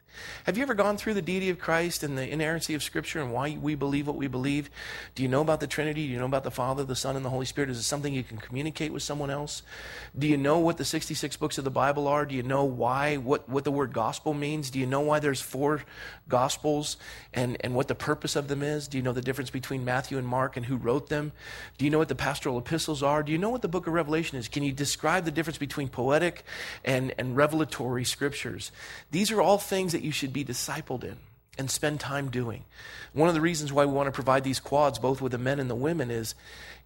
[0.45, 3.33] Have you ever gone through the deity of Christ and the inerrancy of Scripture and
[3.33, 4.71] why we believe what we believe?
[5.15, 6.07] Do you know about the Trinity?
[6.07, 7.71] Do you know about the Father, the Son, and the Holy Spirit?
[7.71, 9.63] Is it something you can communicate with someone else?
[10.19, 12.25] Do you know what the 66 books of the Bible are?
[12.25, 14.71] Do you know why, what, what the word gospel means?
[14.71, 15.85] Do you know why there's four
[16.29, 16.97] gospels
[17.33, 18.89] and, and what the purpose of them is?
[18.89, 21.33] Do you know the difference between Matthew and Mark and who wrote them?
[21.77, 23.23] Do you know what the pastoral epistles are?
[23.23, 24.49] Do you know what the book of Revelation is?
[24.49, 26.45] Can you describe the difference between poetic
[26.83, 28.73] and, and revelatory scriptures?
[29.11, 31.19] These are all things that you should be discipled in
[31.59, 32.65] and spend time doing.
[33.13, 35.61] One of the reasons why we want to provide these quads, both with the men
[35.61, 36.35] and the women, is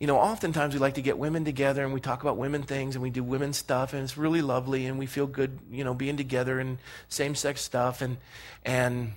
[0.00, 2.96] you know, oftentimes we like to get women together and we talk about women things
[2.96, 5.94] and we do women stuff and it's really lovely and we feel good, you know,
[5.94, 6.78] being together and
[7.08, 8.16] same sex stuff and,
[8.64, 9.12] and,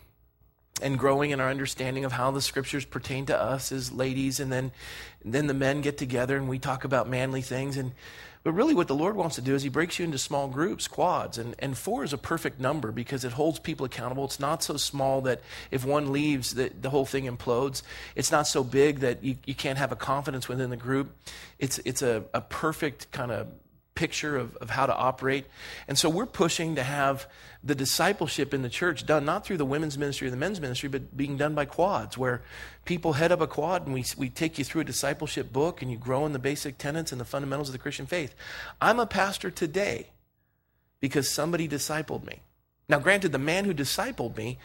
[0.81, 4.51] and growing in our understanding of how the scriptures pertain to us as ladies and
[4.51, 4.71] then
[5.23, 7.77] then the men get together and we talk about manly things.
[7.77, 7.93] And
[8.43, 10.87] but really what the lord wants to do is he breaks you into small groups
[10.87, 14.25] quads and, and four is a perfect number because it holds people accountable.
[14.25, 17.81] It's not so small that if one leaves the, the whole thing implodes.
[18.15, 21.15] It's not so big that you, you can't have a confidence within the group.
[21.57, 23.47] It's, it's a, a perfect kind of
[23.95, 25.45] picture of, of how to operate.
[25.87, 27.27] And so we're pushing to have
[27.63, 30.87] the discipleship in the church done not through the women's ministry or the men's ministry,
[30.89, 32.43] but being done by quads, where
[32.83, 35.89] people head up a quad and we, we take you through a discipleship book and
[35.89, 38.35] you grow in the basic tenets and the fundamentals of the Christian faith.
[38.79, 40.09] I'm a pastor today
[40.99, 42.41] because somebody discipled me.
[42.87, 44.59] Now, granted, the man who discipled me,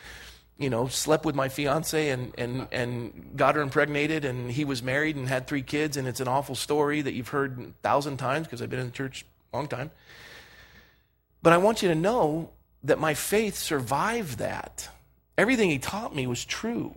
[0.60, 4.82] you know, slept with my fiance and, and, and got her impregnated, and he was
[4.82, 8.18] married and had three kids, and it's an awful story that you've heard a thousand
[8.18, 9.90] times because I've been in the church a long time.
[11.42, 12.50] But I want you to know
[12.84, 14.90] that my faith survived that.
[15.38, 16.94] Everything he taught me was true.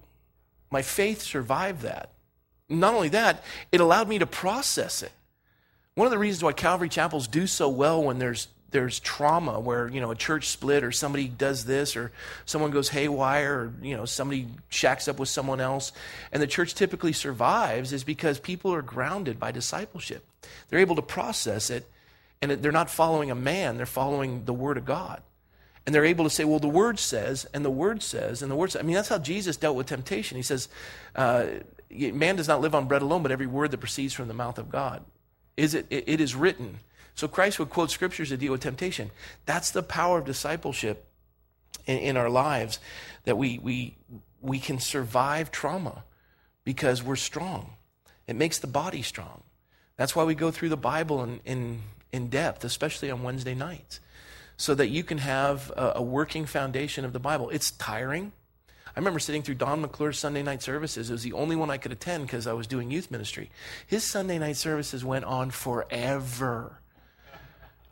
[0.70, 2.10] My faith survived that.
[2.68, 5.14] Not only that, it allowed me to process it.
[5.96, 9.88] One of the reasons why Calvary chapels do so well when there's there's trauma where
[9.88, 12.12] you know a church split or somebody does this or
[12.46, 15.94] someone goes haywire or you know somebody shacks up with someone else
[16.32, 20.26] and the church typically survives is because people are grounded by discipleship
[20.70, 21.90] they're able to process it
[22.42, 25.24] and they're not following a man they're following the word of god
[25.86, 28.56] and they're able to say, well, the word says, and the word says, and the
[28.56, 28.82] word says.
[28.82, 30.38] I mean, that's how Jesus dealt with temptation.
[30.38, 30.70] He says,
[31.16, 31.46] uh,
[31.90, 34.58] man does not live on bread alone, but every word that proceeds from the mouth
[34.58, 35.04] of God.
[35.58, 36.80] Is it, it, it is written.
[37.16, 39.12] So Christ would quote scriptures to deal with temptation.
[39.46, 41.06] That's the power of discipleship
[41.86, 42.80] in, in our lives,
[43.26, 43.96] that we, we,
[44.42, 46.04] we can survive trauma
[46.64, 47.74] because we're strong.
[48.28, 49.44] It makes the body strong.
[49.98, 54.00] That's why we go through the Bible in, in, in depth, especially on Wednesday nights
[54.58, 57.50] so that you can have a, a working foundation of the Bible.
[57.50, 58.32] It's tiring.
[58.96, 61.10] I remember sitting through Don McClure's Sunday night services.
[61.10, 63.50] It was the only one I could attend because I was doing youth ministry.
[63.88, 66.80] His Sunday night services went on forever.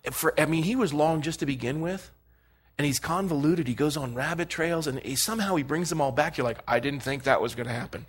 [0.09, 2.09] For, I mean, he was long just to begin with,
[2.77, 3.67] and he's convoluted.
[3.67, 6.37] He goes on rabbit trails, and he, somehow he brings them all back.
[6.37, 8.05] You're like, I didn't think that was going to happen.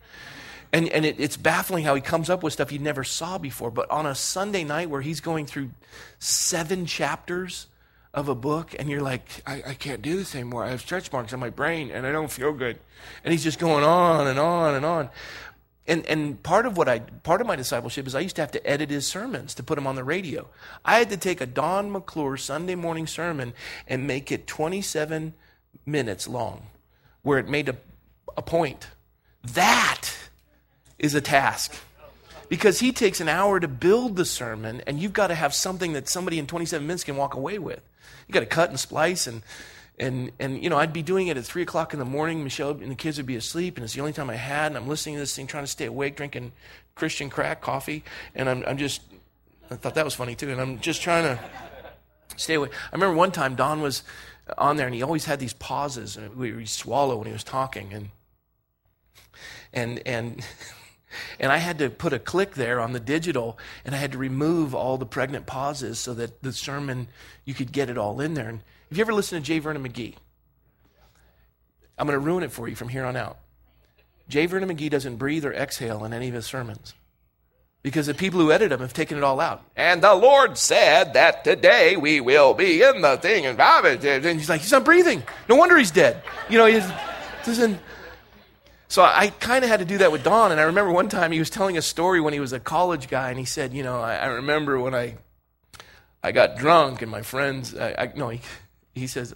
[0.72, 3.70] And, and it, it's baffling how he comes up with stuff you never saw before.
[3.70, 5.70] But on a Sunday night where he's going through
[6.18, 7.66] seven chapters
[8.14, 10.64] of a book and you're like, I, I can't do this anymore.
[10.64, 12.78] I have stretch marks on my brain and I don't feel good.
[13.24, 15.10] And he's just going on and on and on.
[15.86, 18.52] And, and part of what I, part of my discipleship is I used to have
[18.52, 20.48] to edit his sermons to put them on the radio.
[20.84, 23.52] I had to take a Don McClure Sunday morning sermon
[23.88, 25.34] and make it 27
[25.84, 26.66] minutes long
[27.22, 27.76] where it made a,
[28.36, 28.88] a point.
[29.42, 30.12] That
[30.98, 31.74] is a task
[32.48, 35.94] because he takes an hour to build the sermon and you've got to have something
[35.94, 37.82] that somebody in 27 minutes can walk away with
[38.26, 39.42] you got to cut and splice and
[39.98, 42.42] and and you know I'd be doing it at three o'clock in the morning.
[42.42, 44.68] Michelle and the kids would be asleep, and it's the only time I had.
[44.68, 46.52] And I'm listening to this thing, trying to stay awake, drinking
[46.94, 49.02] Christian crack coffee, and I'm I'm just
[49.70, 51.42] I thought that was funny too, and I'm just trying to
[52.36, 52.72] stay awake.
[52.92, 54.02] I remember one time Don was
[54.58, 57.44] on there, and he always had these pauses, and we would swallow when he was
[57.44, 58.08] talking, and
[59.72, 60.46] and and.
[61.38, 64.18] And I had to put a click there on the digital, and I had to
[64.18, 67.08] remove all the pregnant pauses so that the sermon,
[67.44, 68.48] you could get it all in there.
[68.48, 69.58] And if you ever listen to J.
[69.58, 70.16] Vernon McGee,
[71.96, 73.38] I'm going to ruin it for you from here on out.
[74.28, 74.44] J.
[74.44, 76.92] Vernon McGee doesn't breathe or exhale in any of his sermons
[77.82, 79.64] because the people who edit them have taken it all out.
[79.76, 83.46] And the Lord said that today we will be in the thing.
[83.46, 85.22] And he's like, he's not breathing.
[85.48, 86.22] No wonder he's dead.
[86.50, 86.80] You know, he
[87.46, 87.80] doesn't.
[88.88, 90.52] So I kind of had to do that with Don.
[90.52, 93.08] And I remember one time he was telling a story when he was a college
[93.08, 95.14] guy, and he said, you know, I, I remember when I
[96.22, 98.40] I got drunk and my friends, I, I, no, he,
[98.94, 99.34] he says,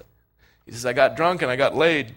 [0.65, 2.15] he says, I got drunk and I got laid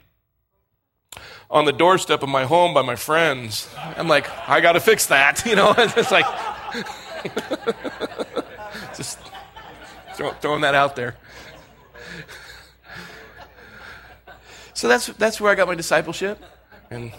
[1.50, 3.70] on the doorstep of my home by my friends.
[3.78, 5.74] I'm like, I got to fix that, you know.
[5.78, 6.26] it's like,
[8.96, 9.20] just
[10.14, 11.18] throw, throwing that out there.
[14.74, 16.42] So that's that's where I got my discipleship,
[16.90, 17.12] and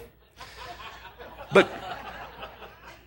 [1.53, 1.69] but,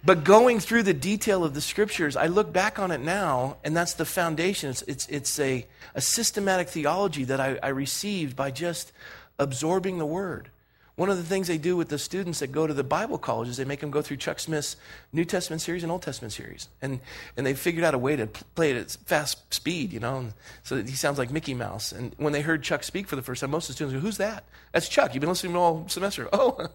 [0.06, 3.76] but going through the detail of the scriptures, I look back on it now, and
[3.76, 4.70] that's the foundation.
[4.70, 8.92] It's, it's, it's a, a systematic theology that I, I received by just
[9.40, 10.50] absorbing the word.
[10.96, 13.50] One of the things they do with the students that go to the Bible college
[13.50, 14.76] is they make them go through Chuck Smith's
[15.12, 16.68] New Testament series and Old Testament series.
[16.84, 17.00] And,
[17.36, 20.28] and they figured out a way to play it at fast speed, you know,
[20.62, 21.94] so that he sounds like Mickey Mouse.
[21.94, 24.02] And when they heard Chuck speak for the first time, most of the students go,
[24.02, 24.44] Who's that?
[24.72, 25.16] That's Chuck.
[25.16, 26.30] You've been listening to him all semester.
[26.34, 26.68] Oh,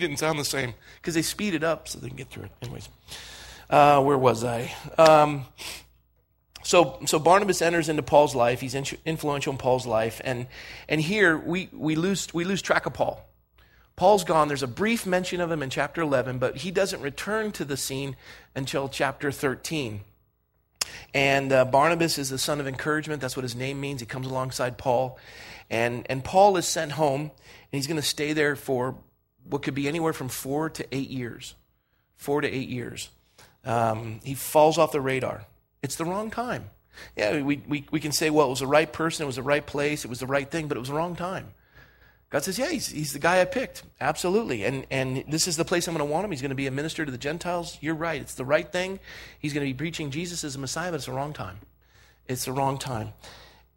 [0.00, 2.44] he didn't sound the same because they speed it up so they can get through
[2.44, 2.50] it.
[2.62, 2.88] Anyways,
[3.68, 4.72] uh, where was I?
[4.96, 5.44] Um,
[6.62, 8.60] so, so Barnabas enters into Paul's life.
[8.60, 10.46] He's influential in Paul's life, and
[10.88, 13.24] and here we we lose we lose track of Paul.
[13.96, 14.46] Paul's gone.
[14.46, 17.76] There's a brief mention of him in chapter 11, but he doesn't return to the
[17.76, 18.14] scene
[18.54, 20.02] until chapter 13.
[21.12, 23.20] And uh, Barnabas is the son of encouragement.
[23.20, 23.98] That's what his name means.
[23.98, 25.18] He comes alongside Paul.
[25.68, 27.32] And, and Paul is sent home, and
[27.72, 28.94] he's going to stay there for
[29.48, 31.54] what could be anywhere from four to eight years.
[32.16, 33.10] Four to eight years.
[33.64, 35.44] Um, he falls off the radar.
[35.82, 36.70] It's the wrong time.
[37.16, 39.42] Yeah, we, we, we can say, well, it was the right person, it was the
[39.42, 41.52] right place, it was the right thing, but it was the wrong time.
[42.30, 43.84] God says, yeah, he's, he's the guy I picked.
[44.00, 44.64] Absolutely.
[44.64, 46.30] And, and this is the place I'm going to want him.
[46.30, 47.78] He's going to be a minister to the Gentiles.
[47.80, 48.20] You're right.
[48.20, 49.00] It's the right thing.
[49.38, 51.56] He's going to be preaching Jesus as a Messiah, but it's the wrong time.
[52.26, 53.14] It's the wrong time.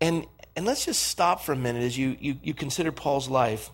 [0.01, 0.25] And,
[0.57, 3.71] and let's just stop for a minute as you, you, you consider Paul's life.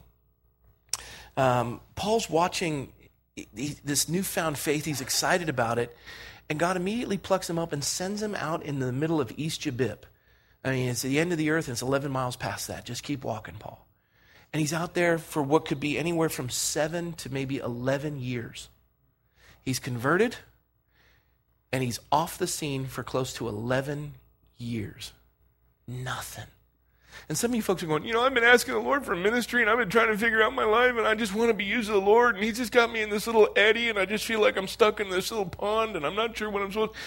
[1.38, 2.92] Um, Paul's watching
[3.54, 4.86] this newfound faith.
[4.86, 5.96] He's excited about it.
[6.50, 9.62] And God immediately plucks him up and sends him out in the middle of East
[9.62, 10.04] Jabip.
[10.64, 12.86] I mean, it's the end of the earth and it's 11 miles past that.
[12.86, 13.88] Just keep walking, Paul.
[14.52, 18.70] And he's out there for what could be anywhere from seven to maybe 11 years.
[19.62, 20.38] He's converted
[21.72, 24.16] and he's off the scene for close to 11
[24.58, 25.12] years.
[25.88, 26.46] Nothing.
[27.30, 29.16] And some of you folks are going, you know, I've been asking the Lord for
[29.16, 31.54] ministry and I've been trying to figure out my life and I just want to
[31.54, 34.00] be used of the Lord and He's just got me in this little eddy and
[34.00, 36.62] I just feel like I'm stuck in this little pond and I'm not sure what
[36.62, 37.00] I'm supposed to.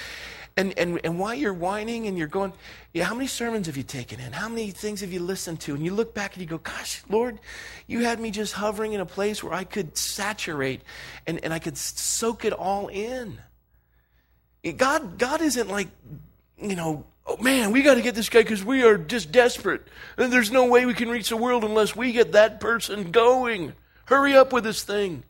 [0.57, 2.53] and, and, and while you're whining and you're going,
[2.93, 4.33] yeah, how many sermons have you taken in?
[4.33, 5.75] How many things have you listened to?
[5.75, 7.39] And you look back and you go, gosh, Lord,
[7.87, 10.83] you had me just hovering in a place where I could saturate
[11.27, 13.39] and, and I could soak it all in.
[14.77, 15.89] God, God isn't like,
[16.61, 19.87] you know, oh man, we got to get this guy because we are just desperate.
[20.17, 23.75] And there's no way we can reach the world unless we get that person going.
[24.07, 25.23] Hurry up with this thing.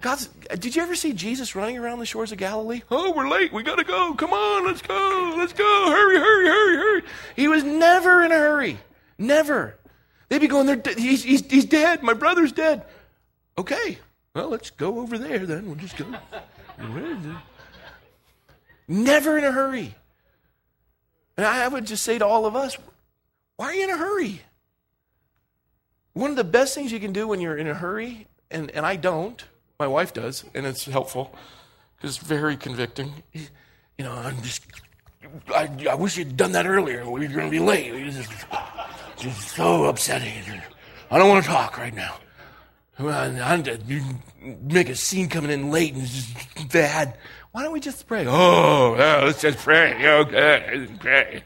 [0.00, 0.26] God's,
[0.58, 2.82] did you ever see Jesus running around the shores of Galilee?
[2.90, 3.52] Oh, we're late.
[3.52, 4.14] We got to go.
[4.14, 5.34] Come on, let's go.
[5.36, 5.90] Let's go.
[5.90, 7.02] Hurry, hurry, hurry, hurry.
[7.36, 8.78] He was never in a hurry.
[9.18, 9.78] Never.
[10.28, 10.80] They'd be going, there.
[10.96, 12.02] he's, he's, he's dead.
[12.02, 12.84] My brother's dead.
[13.58, 13.98] Okay.
[14.34, 15.66] Well, let's go over there then.
[15.66, 16.06] We'll just go.
[18.88, 19.94] Never in a hurry.
[21.36, 22.76] And I would just say to all of us,
[23.56, 24.42] why are you in a hurry?
[26.12, 28.84] One of the best things you can do when you're in a hurry, and, and
[28.84, 29.42] I don't,
[29.78, 31.34] my wife does, and it's helpful
[31.96, 33.22] because it's very convicting.
[33.32, 34.64] You know, I'm just,
[35.54, 37.08] I, I wish you'd done that earlier.
[37.08, 37.94] We are going to be late.
[37.94, 38.46] It's just,
[39.18, 40.32] just so upsetting.
[41.10, 42.16] I don't want to talk right now.
[42.98, 44.02] You
[44.62, 47.16] make a scene coming in late and it's just bad.
[47.52, 48.26] Why don't we just pray?
[48.28, 50.06] Oh, yeah, let's just pray.
[50.06, 51.42] Okay, pray.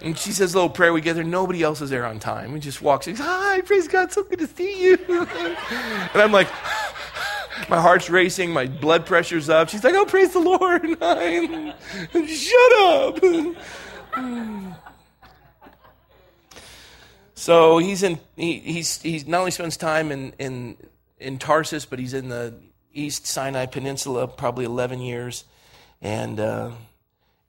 [0.00, 0.92] And she says a little prayer.
[0.92, 1.24] We get there.
[1.24, 2.52] Nobody else is there on time.
[2.52, 3.04] We just walk.
[3.04, 4.12] Goes, Hi, praise God.
[4.12, 4.98] So good to see you.
[5.08, 6.48] and I'm like,
[7.70, 8.52] my heart's racing.
[8.52, 9.68] My blood pressure's up.
[9.68, 10.84] She's like, Oh, praise the Lord.
[10.84, 13.20] And I'm, shut up.
[17.34, 18.18] so he's in.
[18.36, 20.76] He, he's he's not only spends time in in
[21.20, 22.54] in Tarsus, but he's in the
[22.94, 25.44] East Sinai Peninsula, probably 11 years.
[26.00, 26.70] And, uh,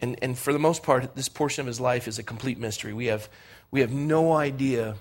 [0.01, 2.93] and, and for the most part, this portion of his life is a complete mystery.
[2.93, 3.29] We have,
[3.71, 4.95] we have no idea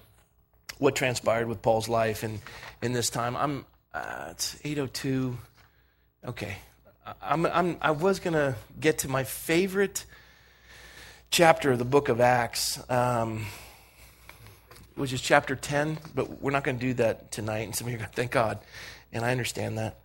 [0.78, 2.40] what transpired with Paul's life in,
[2.82, 3.36] in this time.
[3.36, 5.36] I'm, uh, it's 802.
[6.26, 6.56] Okay.
[7.22, 10.04] I'm, I'm, I was going to get to my favorite
[11.30, 13.46] chapter of the book of Acts, um,
[14.94, 17.60] which is chapter 10, but we're not going to do that tonight.
[17.60, 18.58] And some of you are going to thank God.
[19.12, 19.98] And I understand that.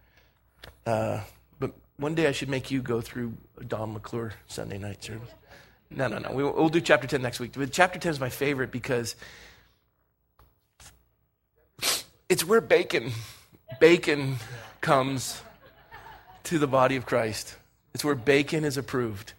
[0.86, 1.22] Uh,
[1.60, 3.34] but one day I should make you go through
[3.68, 5.30] Don McClure Sunday night service.
[5.92, 6.32] No, no, no.
[6.32, 7.54] We, will do chapter 10 next week.
[7.56, 9.16] But chapter 10 is my favorite because
[12.30, 13.12] it's where bacon,
[13.80, 14.38] bacon
[14.82, 15.42] comes
[16.46, 17.56] to the body of Christ.
[17.94, 19.34] It's where bacon is approved.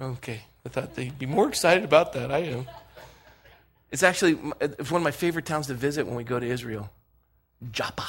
[0.00, 0.42] Okay.
[0.64, 2.30] I thought they'd be more excited about that.
[2.30, 2.66] I am.
[3.90, 6.90] It's actually it's one of my favorite towns to visit when we go to Israel.
[7.70, 8.06] Joppa.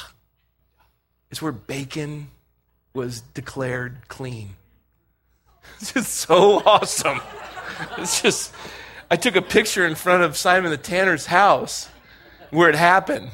[1.30, 2.28] It's where bacon
[2.94, 4.56] was declared clean.
[5.80, 7.20] It's just so awesome.
[7.98, 8.52] It's just,
[9.10, 11.88] I took a picture in front of Simon the Tanner's house
[12.50, 13.30] where it happened.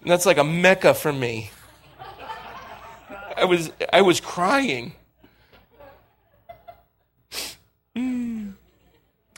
[0.00, 1.50] And that's like a mecca for me.
[3.36, 4.92] I was, I was crying.
[7.96, 8.54] Mm.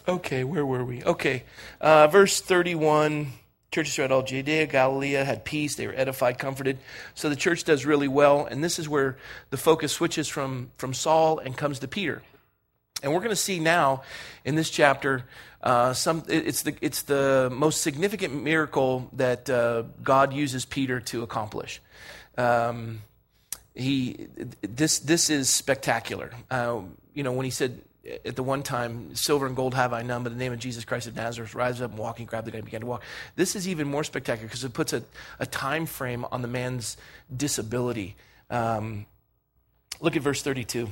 [0.07, 1.03] Okay, where were we?
[1.03, 1.45] Okay,
[1.81, 3.33] uh, verse 31.
[3.75, 5.75] Churches throughout all Judea, Galilee had peace.
[5.75, 6.79] They were edified, comforted.
[7.17, 8.47] So the church does really well.
[8.47, 9.17] And this is where
[9.51, 12.23] the focus switches from, from Saul and comes to Peter.
[13.03, 14.03] And we're going to see now
[14.45, 15.25] in this chapter,
[15.61, 21.25] uh, some, it's, the, it's the most significant miracle that uh, God uses Peter to
[21.25, 21.83] accomplish.
[22.39, 23.03] Um,
[23.75, 24.29] he,
[24.63, 26.31] this, this is spectacular.
[26.49, 27.81] Uh, you know, when he said,
[28.25, 30.85] at the one time, silver and gold have I none, but the name of Jesus
[30.85, 33.03] Christ of Nazareth, rise up and walk and grab the guy and began to walk.
[33.37, 35.03] This is even more spectacular because it puts a,
[35.39, 36.97] a time frame on the man's
[37.35, 38.17] disability.
[38.51, 39.07] Um,
[40.01, 40.89] look at verse 32.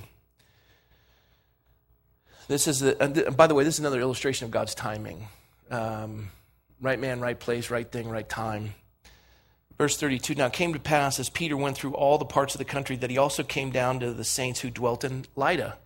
[2.49, 2.95] This is, a,
[3.37, 5.29] by the way, this is another illustration of God's timing.
[5.71, 6.31] Um,
[6.81, 8.75] right man, right place, right thing, right time.
[9.79, 12.65] Verse 32 Now came to pass as Peter went through all the parts of the
[12.65, 15.79] country that he also came down to the saints who dwelt in Lydda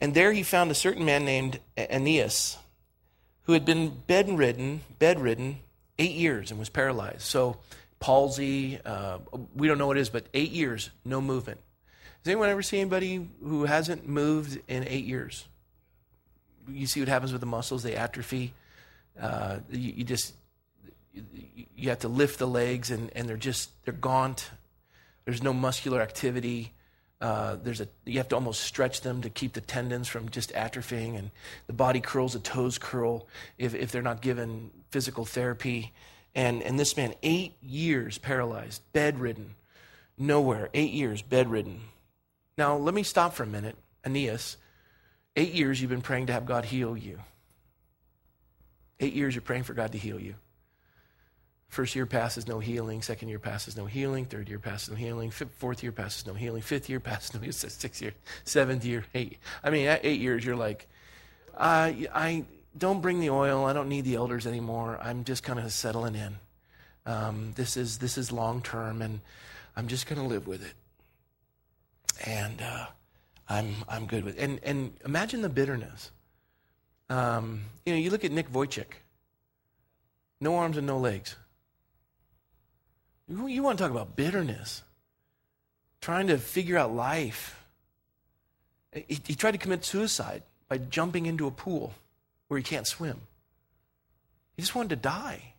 [0.00, 2.56] and there he found a certain man named Aeneas,
[3.42, 5.60] who had been bedridden, bedridden
[5.98, 7.22] eight years and was paralyzed.
[7.22, 7.58] So
[7.98, 9.18] palsy, uh,
[9.54, 11.60] we don't know what it is, but eight years, no movement.
[12.22, 15.46] Has anyone ever seen anybody who hasn't moved in eight years?
[16.68, 18.54] You see what happens with the muscles, they atrophy.
[19.20, 20.34] Uh, you, you, just,
[21.76, 24.50] you have to lift the legs and, and they're just, they're gaunt.
[25.24, 26.72] There's no muscular activity.
[27.20, 30.52] Uh, there's a, you have to almost stretch them to keep the tendons from just
[30.54, 31.30] atrophying, and
[31.66, 33.26] the body curls, the toes curl
[33.58, 35.92] if, if they're not given physical therapy.
[36.34, 39.54] And, and this man, eight years paralyzed, bedridden,
[40.16, 41.80] nowhere, eight years bedridden.
[42.56, 43.76] Now, let me stop for a minute.
[44.04, 44.56] Aeneas,
[45.36, 47.18] eight years you've been praying to have God heal you.
[48.98, 50.34] Eight years you're praying for God to heal you.
[51.70, 53.00] First year passes, no healing.
[53.00, 54.24] Second year passes, no healing.
[54.24, 55.30] Third year passes, no healing.
[55.30, 56.62] Fifth, fourth year passes, no healing.
[56.62, 57.52] Fifth year passes, no healing.
[57.52, 58.12] Sixth year,
[58.42, 59.38] seventh year, eight.
[59.62, 60.88] I mean, at eight years, you're like,
[61.56, 62.44] I, I
[62.76, 63.64] don't bring the oil.
[63.66, 64.98] I don't need the elders anymore.
[65.00, 66.36] I'm just kind of settling in.
[67.06, 69.20] Um, this is this is long term, and
[69.76, 70.74] I'm just going to live with it.
[72.26, 72.86] And uh,
[73.48, 74.42] I'm I'm good with it.
[74.42, 76.10] And and imagine the bitterness.
[77.08, 79.04] Um, you know, you look at Nick Vujicic.
[80.40, 81.36] No arms and no legs.
[83.30, 84.82] You want to talk about bitterness,
[86.00, 87.64] trying to figure out life.
[88.92, 91.94] He, he, tried to commit suicide by jumping into a pool
[92.48, 93.20] where he can't swim.
[94.56, 95.54] He just wanted to die.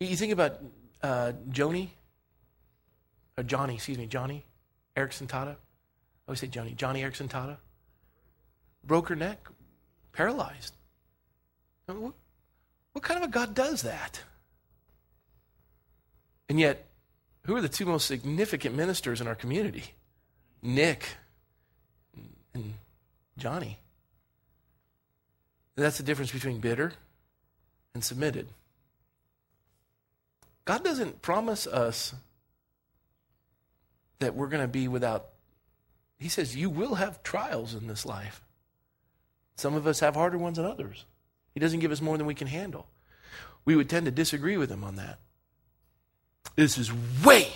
[0.00, 0.58] You think about
[1.00, 1.90] uh, Joni,
[3.38, 4.44] or Johnny, excuse me, Johnny
[4.96, 5.52] Eareckson Tada.
[5.52, 5.56] I
[6.26, 7.58] always say Johnny, Johnny Eareckson Tada.
[8.84, 9.46] Broke her neck,
[10.12, 10.74] paralyzed.
[11.86, 12.14] What,
[12.92, 14.20] what kind of a God does that?
[16.54, 16.86] And yet,
[17.46, 19.86] who are the two most significant ministers in our community?
[20.62, 21.16] Nick
[22.54, 22.74] and
[23.36, 23.80] Johnny.
[25.74, 26.92] that's the difference between bitter
[27.92, 28.46] and submitted.
[30.64, 32.14] God doesn't promise us
[34.20, 35.30] that we're going to be without.
[36.20, 38.44] He says, You will have trials in this life.
[39.56, 41.04] Some of us have harder ones than others.
[41.52, 42.86] He doesn't give us more than we can handle.
[43.64, 45.18] We would tend to disagree with him on that.
[46.56, 46.92] This is
[47.24, 47.52] way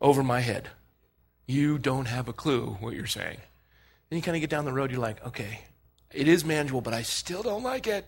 [0.00, 0.68] over my head.
[1.46, 3.38] You don't have a clue what you're saying.
[4.10, 5.60] And you kind of get down the road, you're like, okay,
[6.12, 8.06] it is manageable, but I still don't like it.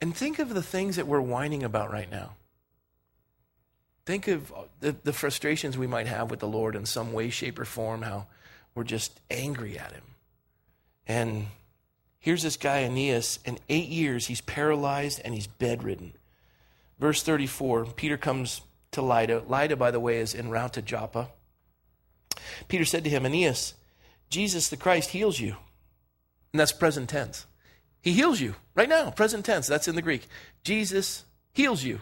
[0.00, 2.36] And think of the things that we're whining about right now.
[4.06, 7.30] Think of uh, the, the frustrations we might have with the Lord in some way,
[7.30, 8.26] shape, or form, how
[8.74, 10.02] we're just angry at Him.
[11.06, 11.46] And
[12.18, 16.12] here's this guy, Aeneas, in eight years, he's paralyzed and he's bedridden.
[16.98, 18.60] Verse 34 Peter comes
[18.92, 19.42] to Lydda.
[19.48, 21.28] Lydda, by the way, is en route to Joppa.
[22.68, 23.74] Peter said to him, Aeneas,
[24.30, 25.56] Jesus the Christ heals you.
[26.52, 27.46] And that's present tense.
[28.00, 29.66] He heals you right now, present tense.
[29.66, 30.26] That's in the Greek.
[30.62, 32.00] Jesus heals you.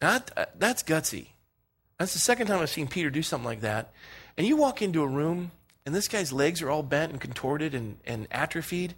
[0.00, 1.28] That, uh, that's gutsy.
[1.98, 3.92] That's the second time I've seen Peter do something like that.
[4.36, 5.52] And you walk into a room,
[5.86, 8.94] and this guy's legs are all bent and contorted and, and atrophied.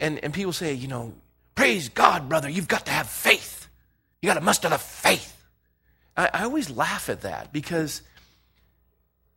[0.00, 1.14] And, and people say, you know,
[1.54, 2.48] Praise God, brother.
[2.48, 3.68] You've got to have faith.
[4.20, 5.44] You got to muster the faith.
[6.16, 8.02] I, I always laugh at that because,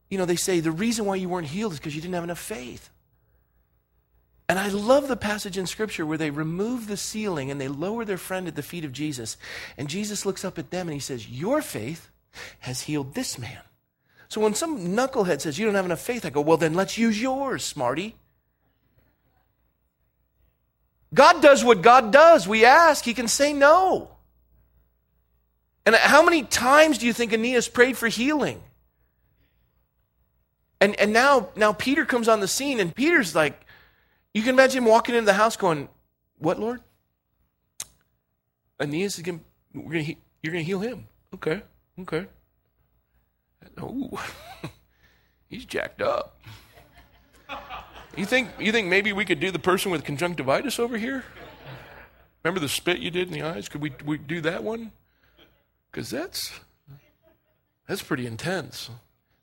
[0.09, 2.23] you know, they say the reason why you weren't healed is because you didn't have
[2.23, 2.89] enough faith.
[4.47, 8.05] And I love the passage in Scripture where they remove the ceiling and they lower
[8.05, 9.37] their friend at the feet of Jesus.
[9.75, 12.11] And Jesus looks up at them and he says, Your faith
[12.59, 13.59] has healed this man.
[14.29, 16.97] So when some knucklehead says, You don't have enough faith, I go, Well, then let's
[16.97, 18.15] use yours, smarty.
[21.15, 22.47] God does what God does.
[22.47, 24.11] We ask, He can say no.
[25.85, 28.61] And how many times do you think Aeneas prayed for healing?
[30.81, 33.65] And, and now, now Peter comes on the scene, and Peter's like,
[34.33, 35.87] you can imagine him walking into the house going,
[36.37, 36.81] What, Lord?
[38.79, 39.41] Aeneas is going
[39.73, 41.07] we're gonna, you're going to heal him.
[41.33, 41.61] Okay,
[42.01, 42.27] okay.
[43.81, 44.23] Oh,
[45.49, 46.39] he's jacked up.
[48.15, 51.25] You think, you think maybe we could do the person with conjunctivitis over here?
[52.43, 53.67] Remember the spit you did in the eyes?
[53.67, 54.91] Could we, we do that one?
[55.91, 56.59] Because that's,
[57.87, 58.89] that's pretty intense.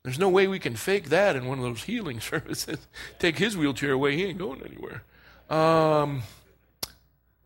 [0.03, 2.79] There's no way we can fake that in one of those healing services.
[3.19, 5.03] Take his wheelchair away, he ain't going anywhere.
[5.49, 6.23] Um,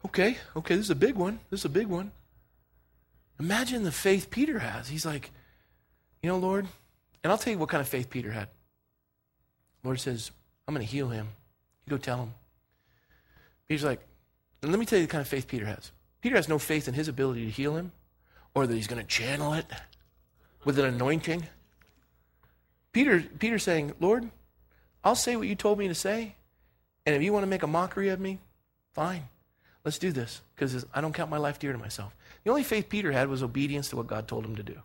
[0.05, 1.39] okay, okay, this is a big one.
[1.49, 2.11] This is a big one.
[3.39, 4.87] Imagine the faith Peter has.
[4.87, 5.31] He's like,
[6.23, 6.67] you know, Lord,
[7.23, 8.47] and I'll tell you what kind of faith Peter had.
[9.83, 10.31] Lord says,
[10.67, 11.27] I'm going to heal him.
[11.85, 12.33] You go tell him.
[13.69, 14.01] He's like,
[14.61, 15.91] and let me tell you the kind of faith Peter has.
[16.21, 17.91] Peter has no faith in his ability to heal him
[18.53, 19.65] or that he's going to channel it
[20.63, 21.47] with an anointing.
[22.91, 24.29] Peter, Peter's saying, Lord,
[25.03, 26.35] I'll say what you told me to say.
[27.05, 28.39] And if you want to make a mockery of me,
[28.93, 29.29] fine.
[29.85, 32.13] Let's do this because I don't count my life dear to myself.
[32.43, 34.81] The only faith Peter had was obedience to what God told him to do.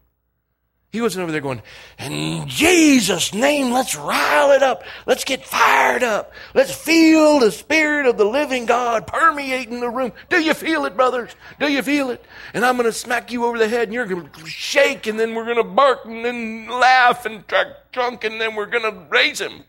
[0.92, 1.62] He wasn't over there going,
[1.98, 4.84] in Jesus' name, let's rile it up.
[5.06, 6.34] Let's get fired up.
[6.52, 10.12] Let's feel the Spirit of the living God permeating the room.
[10.28, 11.34] Do you feel it, brothers?
[11.58, 12.22] Do you feel it?
[12.52, 15.18] And I'm going to smack you over the head and you're going to shake and
[15.18, 17.42] then we're going to bark and then laugh and
[17.90, 19.64] drunk and then we're going to raise him.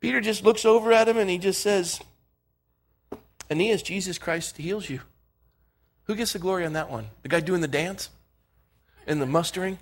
[0.00, 2.00] Peter just looks over at him and he just says,
[3.48, 4.98] Aeneas, Jesus Christ heals you.
[6.06, 7.06] Who gets the glory on that one?
[7.22, 8.10] The guy doing the dance?
[9.06, 9.78] And the mustering?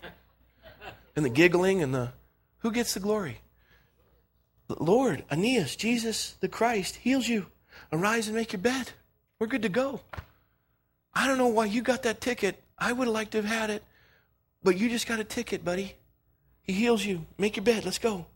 [1.14, 2.12] And the giggling and the
[2.58, 3.40] who gets the glory?
[4.68, 7.46] Lord, Aeneas, Jesus the Christ heals you.
[7.92, 8.90] Arise and make your bed.
[9.38, 10.00] We're good to go.
[11.14, 12.62] I don't know why you got that ticket.
[12.78, 13.82] I would have liked to have had it,
[14.62, 15.96] but you just got a ticket, buddy.
[16.62, 17.26] He heals you.
[17.38, 17.84] Make your bed.
[17.84, 18.26] Let's go.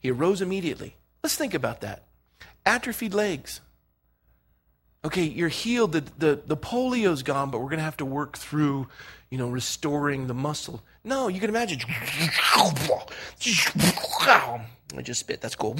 [0.00, 0.96] He arose immediately.
[1.22, 2.04] Let's think about that.
[2.66, 3.60] Atrophied legs.
[5.04, 5.92] Okay, you're healed.
[5.92, 8.88] The, the, the polio's gone, but we're going to have to work through,
[9.30, 10.82] you know, restoring the muscle.
[11.04, 11.80] No, you can imagine.
[14.96, 15.42] I just spit.
[15.42, 15.74] That's cool.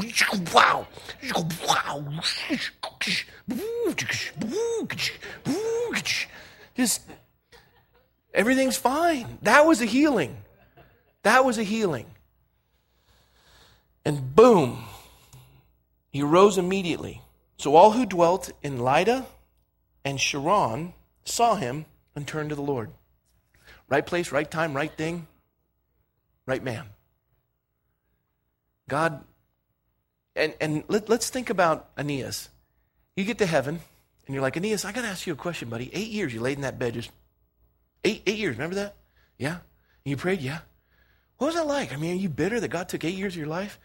[6.77, 7.03] Just
[8.35, 9.39] everything's fine.
[9.43, 10.37] That was a healing.
[11.22, 12.07] That was a healing.
[14.05, 14.85] And boom,
[16.11, 17.22] he rose immediately.
[17.57, 19.26] So all who dwelt in Lydda
[20.05, 20.92] and Sharon
[21.24, 22.90] saw him and turned to the Lord.
[23.88, 25.26] Right place, right time, right thing,
[26.46, 26.84] right man.
[28.88, 29.24] God,
[30.36, 32.48] and, and let, us think about Aeneas.
[33.16, 33.80] You get to heaven,
[34.26, 35.90] and you're like, Aeneas, I got to ask you a question, buddy.
[35.92, 37.11] Eight years you laid in that bed, just
[38.05, 38.96] eight, eight years, remember that?
[39.38, 39.52] Yeah?
[39.52, 40.40] And you prayed?
[40.40, 40.59] Yeah.
[41.38, 41.92] What was that like?
[41.92, 43.78] I mean, are you bitter that God took eight years of your life?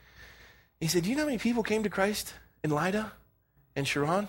[0.80, 3.12] He said, Do you know how many people came to Christ in Lydda
[3.76, 4.28] and Sharon?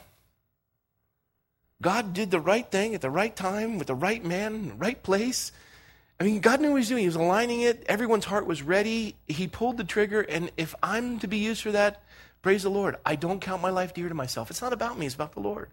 [1.82, 5.02] God did the right thing at the right time with the right man, the right
[5.02, 5.50] place.
[6.18, 7.00] I mean, God knew what he was doing.
[7.00, 7.82] He was aligning it.
[7.86, 9.16] Everyone's heart was ready.
[9.26, 10.20] He pulled the trigger.
[10.20, 12.02] And if I'm to be used for that,
[12.42, 12.96] praise the Lord.
[13.06, 14.50] I don't count my life dear to myself.
[14.50, 15.70] It's not about me, it's about the Lord.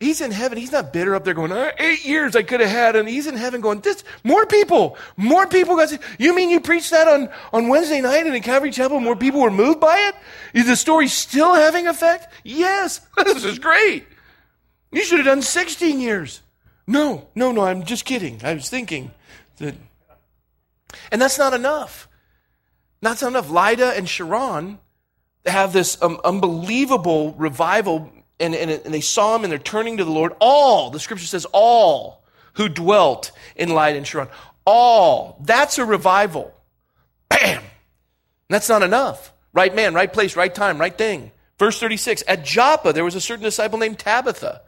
[0.00, 0.58] He's in heaven.
[0.58, 2.94] He's not bitter up there going, oh, eight years I could have had.
[2.94, 5.76] And he's in heaven going, this, more people, more people.
[5.76, 9.00] Got you mean you preached that on, on Wednesday night in a Calvary Chapel?
[9.00, 10.14] More people were moved by it?
[10.54, 12.32] Is the story still having effect?
[12.44, 13.00] Yes.
[13.24, 14.06] This is great.
[14.92, 16.42] You should have done 16 years.
[16.86, 18.40] No, no, no, I'm just kidding.
[18.42, 19.10] I was thinking
[19.58, 19.74] that.
[21.12, 22.08] And that's not enough.
[23.02, 23.50] Not enough.
[23.50, 24.78] Lydda and Sharon
[25.44, 28.10] have this um, unbelievable revival,
[28.40, 30.32] and, and, and they saw him and they're turning to the Lord.
[30.40, 32.24] All, the scripture says, all
[32.54, 34.28] who dwelt in Lydda and Sharon.
[34.64, 35.40] All.
[35.44, 36.54] That's a revival.
[37.28, 37.62] Bam!
[38.48, 39.32] That's not enough.
[39.52, 41.32] Right man, right place, right time, right thing.
[41.58, 44.62] Verse 36 At Joppa, there was a certain disciple named Tabitha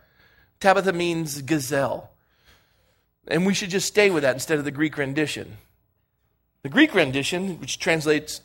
[0.61, 2.11] Tabitha means gazelle.
[3.27, 5.57] And we should just stay with that instead of the Greek rendition.
[6.62, 8.43] The Greek rendition, which translates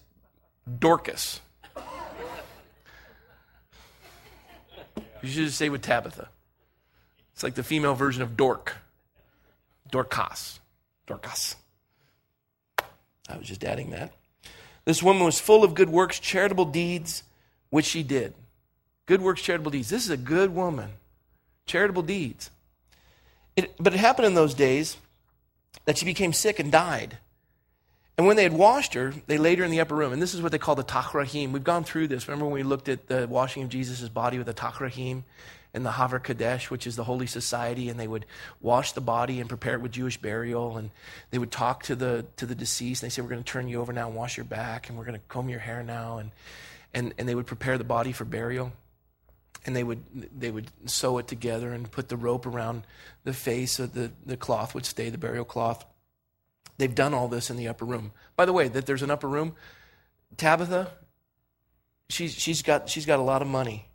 [0.80, 1.42] Dorcas.
[5.26, 6.30] You should just stay with Tabitha.
[7.34, 8.78] It's like the female version of Dork.
[9.92, 10.60] Dorcas.
[11.08, 11.56] Dorcas.
[13.28, 14.14] I was just adding that.
[14.86, 17.24] This woman was full of good works, charitable deeds,
[17.72, 18.36] which she did.
[19.08, 19.90] Good works, charitable deeds.
[19.90, 20.92] This is a good woman
[21.66, 22.52] charitable deeds.
[23.56, 24.98] It, but it happened in those days
[25.86, 27.18] that she became sick and died.
[28.18, 30.14] And when they had washed her, they laid her in the upper room.
[30.14, 31.52] And this is what they call the tachrahim.
[31.52, 32.28] We've gone through this.
[32.28, 35.26] Remember when we looked at the washing of Jesus' body with the tachrahim
[35.74, 38.26] and the Havre Kadesh, which is the Holy Society, and they would
[38.62, 40.78] wash the body and prepare it with Jewish burial.
[40.78, 40.92] And
[41.32, 43.04] they would talk to the, to the deceased.
[43.04, 44.98] And they say, We're going to turn you over now and wash your back, and
[44.98, 46.20] we're going to comb your hair now.
[46.20, 46.32] And,
[46.94, 48.72] and, and they would prepare the body for burial
[49.66, 50.04] and they would
[50.40, 52.84] they would sew it together and put the rope around
[53.24, 55.84] the face of the, the cloth would stay the burial cloth
[56.78, 59.28] they've done all this in the upper room by the way that there's an upper
[59.28, 59.56] room
[60.38, 60.92] tabitha
[62.10, 63.90] she's she's got she's got a lot of money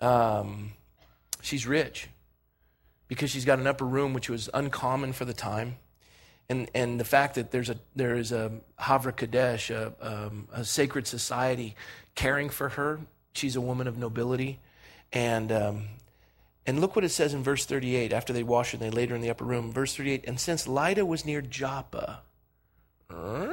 [0.00, 0.72] um,
[1.40, 2.08] she's rich
[3.08, 5.76] because she's got an upper room which was uncommon for the time
[6.48, 10.64] and and the fact that there's a there is a Havre Kadesh, a, um, a
[10.64, 11.74] sacred society
[12.14, 13.00] caring for her.
[13.32, 14.60] She's a woman of nobility.
[15.12, 15.84] And, um,
[16.66, 19.16] and look what it says in verse 38 after they her and they laid her
[19.16, 19.72] in the upper room.
[19.72, 22.22] Verse 38 And since Lydda was near Joppa,
[23.08, 23.46] uh,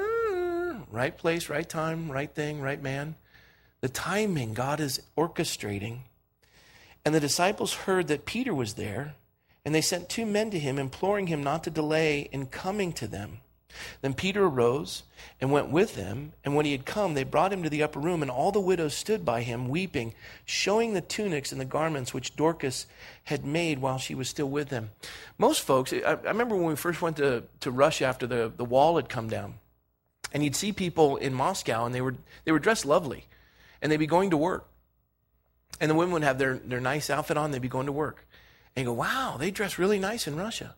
[0.91, 3.15] right place, right time, right thing, right man,
[3.81, 5.99] the timing God is orchestrating.
[7.05, 9.15] And the disciples heard that Peter was there,
[9.65, 13.07] and they sent two men to him, imploring him not to delay in coming to
[13.07, 13.39] them.
[14.01, 15.03] Then Peter arose
[15.39, 17.99] and went with them, and when he had come, they brought him to the upper
[17.99, 20.13] room, and all the widows stood by him, weeping,
[20.45, 22.85] showing the tunics and the garments which Dorcas
[23.23, 24.91] had made while she was still with them.
[25.37, 28.65] Most folks, I, I remember when we first went to, to Russia after the, the
[28.65, 29.55] wall had come down,
[30.33, 33.25] And you'd see people in Moscow, and they were, they were dressed lovely,
[33.81, 34.67] and they'd be going to work.
[35.79, 38.25] And the women would have their, their nice outfit on, they'd be going to work.
[38.75, 40.75] And you go, wow, they dress really nice in Russia.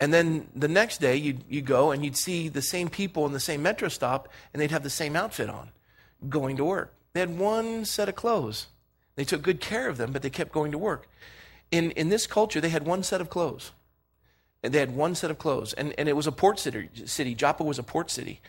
[0.00, 3.32] And then the next day, you'd, you'd go and you'd see the same people in
[3.32, 5.70] the same metro stop, and they'd have the same outfit on,
[6.28, 6.92] going to work.
[7.12, 8.66] They had one set of clothes.
[9.14, 11.08] They took good care of them, but they kept going to work.
[11.70, 13.72] In, in this culture, they had one set of clothes.
[14.62, 15.72] And they had one set of clothes.
[15.72, 17.34] And, and it was a port city, city.
[17.34, 18.40] Joppa was a port city.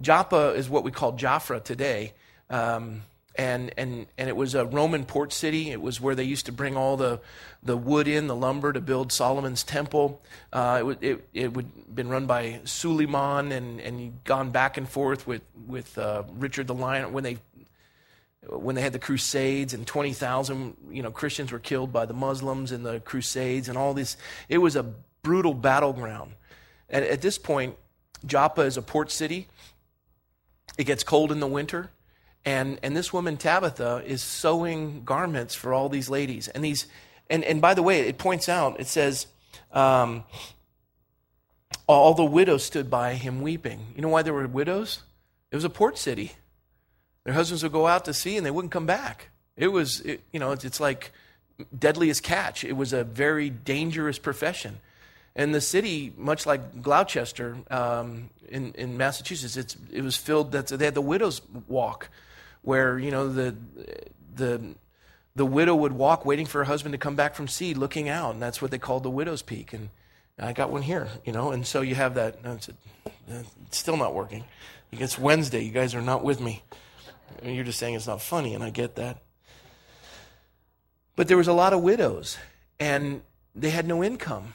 [0.00, 2.12] Joppa is what we call Jaffa today.
[2.48, 3.02] Um,
[3.40, 5.70] and, and, and it was a Roman port city.
[5.70, 7.20] It was where they used to bring all the,
[7.62, 10.20] the wood in, the lumber to build Solomon's temple.
[10.52, 14.86] Uh, it, would, it, it would been run by Suleiman and, and gone back and
[14.86, 17.38] forth with, with uh, Richard the Lion when they
[18.46, 22.72] when they had the Crusades and 20,000 you know, Christians were killed by the Muslims
[22.72, 24.16] in the Crusades and all this.
[24.48, 24.82] It was a
[25.22, 26.32] brutal battleground.
[26.88, 27.76] And at this point,
[28.24, 29.48] Joppa is a port city.
[30.78, 31.90] It gets cold in the winter.
[32.44, 36.48] And, and this woman, Tabitha, is sewing garments for all these ladies.
[36.48, 36.86] And, these,
[37.28, 39.26] and, and by the way, it points out, it says,
[39.72, 40.24] um,
[41.86, 43.92] all the widows stood by him weeping.
[43.94, 45.02] You know why there were widows?
[45.50, 46.32] It was a port city.
[47.24, 49.30] Their husbands would go out to sea and they wouldn't come back.
[49.56, 51.12] It was, it, you know, it's, it's like
[51.76, 52.64] deadliest catch.
[52.64, 54.78] It was a very dangerous profession.
[55.40, 60.84] And the city, much like Gloucester um, in, in Massachusetts, it was filled, that they
[60.84, 62.10] had the widow's walk,
[62.60, 63.56] where, you know, the,
[64.34, 64.74] the,
[65.34, 68.34] the widow would walk waiting for her husband to come back from sea, looking out.
[68.34, 69.72] And that's what they called the widow's peak.
[69.72, 69.88] And
[70.38, 72.36] I got one here, you know, and so you have that.
[73.26, 74.44] It's still not working.
[74.92, 75.64] It's Wednesday.
[75.64, 76.62] You guys are not with me.
[77.42, 79.22] You're just saying it's not funny, and I get that.
[81.16, 82.36] But there was a lot of widows,
[82.78, 83.22] and
[83.54, 84.52] they had no income.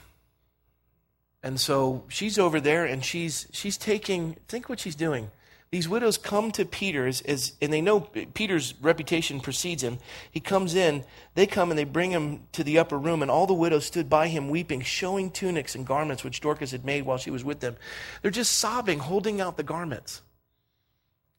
[1.46, 4.36] And so she's over there, and she's she's taking.
[4.48, 5.30] Think what she's doing.
[5.70, 9.98] These widows come to Peter, as, as, and they know Peter's reputation precedes him.
[10.30, 13.46] He comes in, they come and they bring him to the upper room, and all
[13.46, 17.18] the widows stood by him weeping, showing tunics and garments which Dorcas had made while
[17.18, 17.76] she was with them.
[18.22, 20.22] They're just sobbing, holding out the garments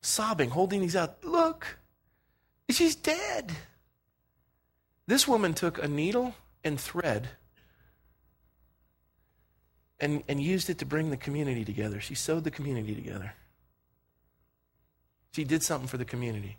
[0.01, 1.23] sobbing, holding these out.
[1.23, 1.79] Look,
[2.69, 3.51] she's dead.
[5.05, 7.29] This woman took a needle and thread
[9.99, 11.99] and, and used it to bring the community together.
[11.99, 13.33] She sewed the community together.
[15.31, 16.57] She did something for the community.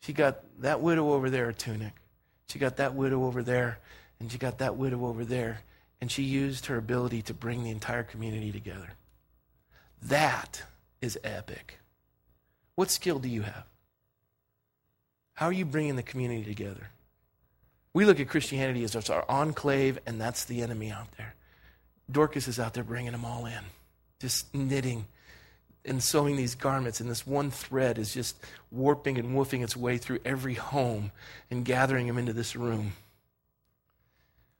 [0.00, 1.92] She got that widow over there a tunic.
[2.48, 3.78] She got that widow over there,
[4.20, 5.60] and she got that widow over there.
[6.00, 8.90] And she used her ability to bring the entire community together.
[10.02, 10.62] That
[11.00, 11.78] is epic.
[12.74, 13.64] What skill do you have?
[15.34, 16.90] How are you bringing the community together?
[17.92, 21.34] We look at Christianity as our enclave, and that's the enemy out there.
[22.10, 23.64] Dorcas is out there bringing them all in,
[24.20, 25.06] just knitting
[25.84, 28.36] and sewing these garments, and this one thread is just
[28.70, 31.12] warping and woofing its way through every home
[31.50, 32.92] and gathering them into this room.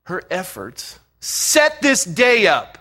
[0.04, 2.78] Her efforts set this day up.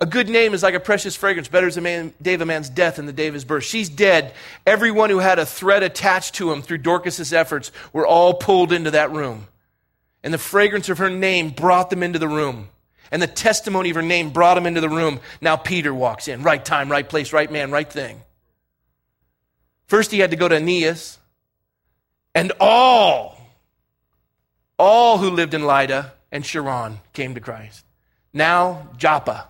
[0.00, 2.68] A good name is like a precious fragrance, better as the day of a man's
[2.68, 3.64] death than the day of his birth.
[3.64, 4.34] She's dead.
[4.66, 8.90] Everyone who had a thread attached to him through Dorcas's efforts were all pulled into
[8.92, 9.48] that room.
[10.24, 12.70] And the fragrance of her name brought them into the room.
[13.12, 15.20] And the testimony of her name brought them into the room.
[15.40, 16.42] Now Peter walks in.
[16.42, 18.22] Right time, right place, right man, right thing.
[19.86, 21.18] First, he had to go to Aeneas.
[22.34, 23.38] And all,
[24.78, 27.84] all who lived in Lydda and Sharon came to Christ.
[28.32, 29.48] Now, Joppa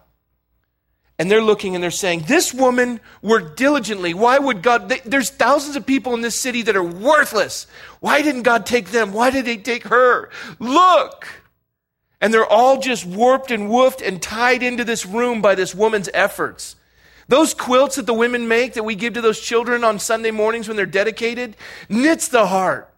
[1.18, 4.14] and they're looking and they're saying, This woman worked diligently.
[4.14, 4.92] Why would God?
[5.04, 7.66] There's thousands of people in this city that are worthless.
[8.00, 9.12] Why didn't God take them?
[9.12, 10.30] Why did He take her?
[10.58, 11.28] Look!
[12.20, 16.08] And they're all just warped and woofed and tied into this room by this woman's
[16.14, 16.74] efforts.
[17.28, 20.66] Those quilts that the women make that we give to those children on Sunday mornings
[20.66, 21.56] when they're dedicated
[21.88, 22.92] knits the heart.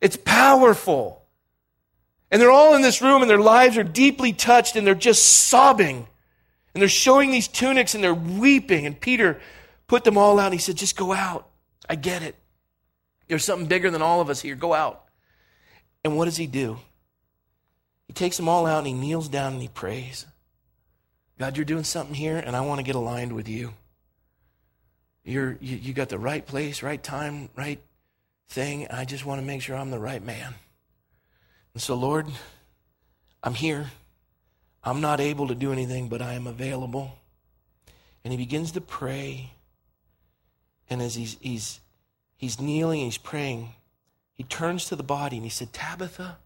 [0.00, 1.24] It's powerful.
[2.30, 5.24] And they're all in this room and their lives are deeply touched and they're just
[5.24, 6.08] sobbing
[6.74, 8.84] and they're showing these tunics and they're weeping.
[8.84, 9.40] And Peter
[9.86, 10.46] put them all out.
[10.46, 11.48] And he said, Just go out.
[11.88, 12.34] I get it.
[13.28, 14.54] There's something bigger than all of us here.
[14.54, 15.04] Go out.
[16.04, 16.78] And what does he do?
[18.06, 20.26] He takes them all out and he kneels down and he prays.
[21.38, 23.72] God, you're doing something here, and I want to get aligned with you.
[25.24, 27.80] You're, you, you got the right place, right time, right
[28.48, 28.86] thing.
[28.88, 30.54] I just want to make sure I'm the right man.
[31.72, 32.28] And so, Lord,
[33.42, 33.90] I'm here.
[34.84, 37.18] I'm not able to do anything, but I am available.
[38.22, 39.52] And he begins to pray.
[40.90, 41.80] And as he's, he's,
[42.36, 43.70] he's kneeling, he's praying,
[44.34, 46.38] he turns to the body and he said, Tabitha,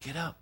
[0.00, 0.38] get up.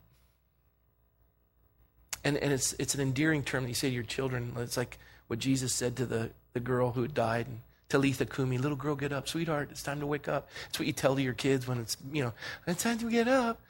[2.24, 4.53] And, and it's, it's an endearing term that you say to your children.
[4.59, 7.47] It's like what Jesus said to the, the girl who had died.
[7.47, 7.61] And,
[7.93, 9.28] Talitha Kumi, little girl, get up.
[9.28, 10.49] Sweetheart, it's time to wake up.
[10.70, 12.32] It's what you tell to your kids when it's, you know,
[12.66, 13.61] it's time to get up.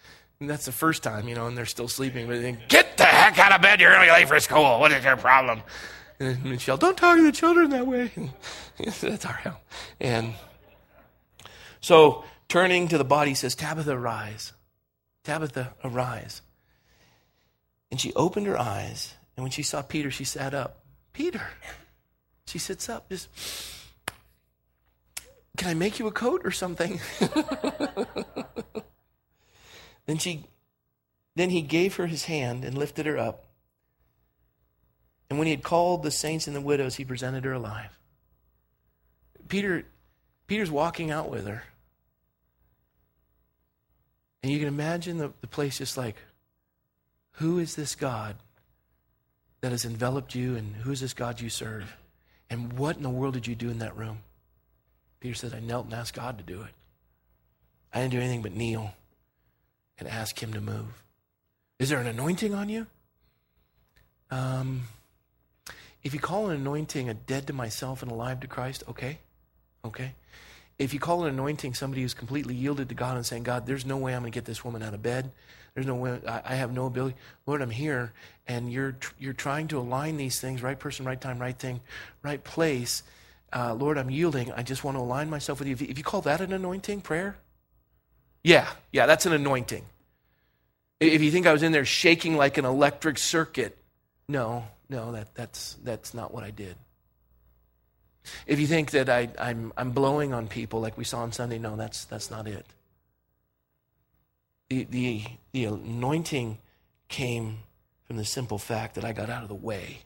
[0.43, 2.27] And that's the first time, you know, and they're still sleeping.
[2.27, 3.81] But think, get the heck out of bed.
[3.81, 4.81] You're going to be late for school.
[4.81, 5.63] What is your problem?
[6.19, 8.11] And Michelle, don't talk to the children that way.
[9.01, 9.61] that's our help.
[10.01, 10.35] And
[11.81, 14.53] so turning to the body, says, Tabitha, arise.
[15.23, 16.43] Tabitha, arise.
[17.93, 20.85] And she opened her eyes, and when she saw Peter, she sat up.
[21.13, 21.47] Peter.
[22.49, 23.29] She sits up, just,
[25.57, 27.01] can I make you a coat or something?
[30.07, 30.47] then she
[31.35, 33.47] then he gave her his hand and lifted her up.
[35.31, 37.99] And when he had called the saints and the widows, he presented her alive.
[39.49, 39.87] Peter
[40.47, 41.65] Peter's walking out with her.
[44.43, 46.17] And you can imagine the, the place just like,
[47.33, 48.37] who is this God
[49.61, 51.97] that has enveloped you, and who is this God you serve?
[52.51, 54.19] And what in the world did you do in that room?
[55.21, 56.75] Peter said, I knelt and asked God to do it.
[57.93, 58.93] I didn't do anything but kneel
[60.03, 61.03] and ask Him to move.
[61.79, 62.87] Is there an anointing on you?
[64.31, 64.83] Um,
[66.03, 69.19] if you call an anointing a dead to myself and alive to Christ, okay.
[69.85, 70.15] Okay.
[70.79, 73.87] If you call an anointing somebody who's completely yielded to God and saying, God, there's
[73.87, 75.31] no way I'm going to get this woman out of bed.
[75.75, 77.17] There's no way I, I have no ability.
[77.47, 78.13] Lord, I'm here,
[78.47, 81.81] and you're you're trying to align these things: right person, right time, right thing,
[82.23, 83.03] right place.
[83.55, 84.53] Uh, Lord, I'm yielding.
[84.53, 85.73] I just want to align myself with you.
[85.73, 85.87] If, you.
[85.89, 87.37] if you call that an anointing prayer,
[88.45, 89.85] yeah, yeah, that's an anointing.
[91.01, 93.77] If you think I was in there shaking like an electric circuit,
[94.29, 96.77] no, no, that, that's, that's not what I did.
[98.47, 101.59] If you think that I, I'm, I'm blowing on people like we saw on Sunday,
[101.59, 102.67] no, that's, that's not it.
[104.71, 105.23] The, the,
[105.53, 106.59] the anointing
[107.09, 107.59] came
[108.05, 109.99] from the simple fact that I got out of the way.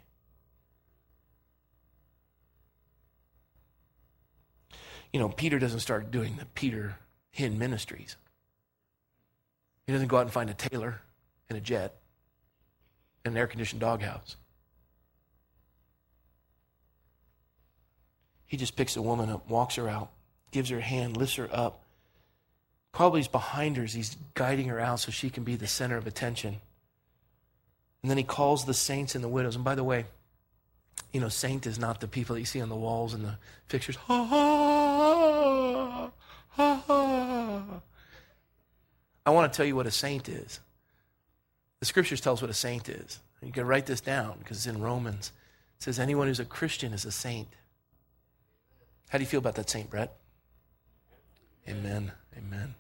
[5.13, 6.97] You know, Peter doesn't start doing the Peter
[7.37, 8.17] Hinn ministries.
[9.87, 11.01] He doesn't go out and find a tailor
[11.49, 11.95] in a jet
[13.25, 14.37] in an air conditioned doghouse.
[18.47, 20.11] He just picks a woman up, walks her out,
[20.53, 21.83] gives her a hand, lifts her up.
[22.93, 25.97] Probably he's behind her as he's guiding her out so she can be the center
[25.97, 26.61] of attention.
[28.03, 29.57] And then he calls the saints and the widows.
[29.57, 30.07] And by the way,
[31.13, 33.37] you know, saint is not the people that you see on the walls and the
[33.67, 33.97] fixtures.
[33.97, 36.11] Ha ha
[36.51, 37.06] ha ha.
[39.27, 40.61] I want to tell you what a saint is.
[41.81, 43.19] The scriptures tell us what a saint is.
[43.43, 45.33] You can write this down because it's in Romans.
[45.79, 47.49] It says anyone who's a Christian is a saint.
[49.09, 50.17] How do you feel about that, Saint Brett?
[51.69, 52.13] Amen.
[52.37, 52.75] Amen.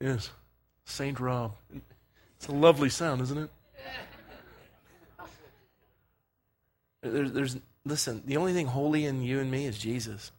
[0.00, 0.30] Yes.
[0.84, 1.52] Saint Rob.
[2.36, 3.50] It's a lovely sound, isn't it?
[7.02, 10.32] There's, there's, listen, the only thing holy in you and me is Jesus.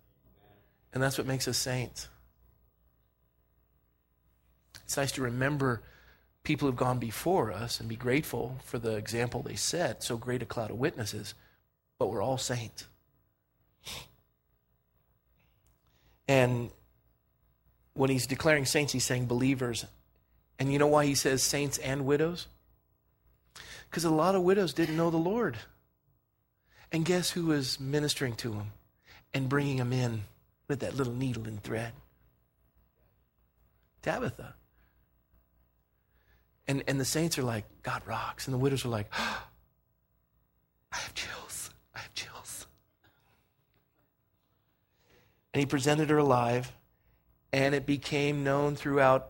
[0.94, 2.08] And that's what makes us saints.
[4.92, 5.84] It's nice to remember
[6.44, 10.42] people who've gone before us and be grateful for the example they set, so great
[10.42, 11.34] a cloud of witnesses,
[11.98, 12.90] but we're all saints.
[16.28, 16.72] And
[17.94, 19.86] when he's declaring saints, he's saying believers.
[20.60, 22.48] And you know why he says saints and widows?
[23.90, 25.56] Because a lot of widows didn't know the Lord.
[26.92, 28.74] And guess who was ministering to them
[29.34, 30.24] and bringing them in
[30.68, 31.94] with that little needle and thread?
[34.02, 34.56] Tabitha.
[36.68, 38.48] And, and the saints are like, God rocks.
[38.48, 39.44] And the widows are like, oh,
[40.92, 41.70] I have chills.
[41.96, 42.68] I have chills.
[45.54, 46.72] And he presented her alive,
[47.52, 49.30] and it became known throughout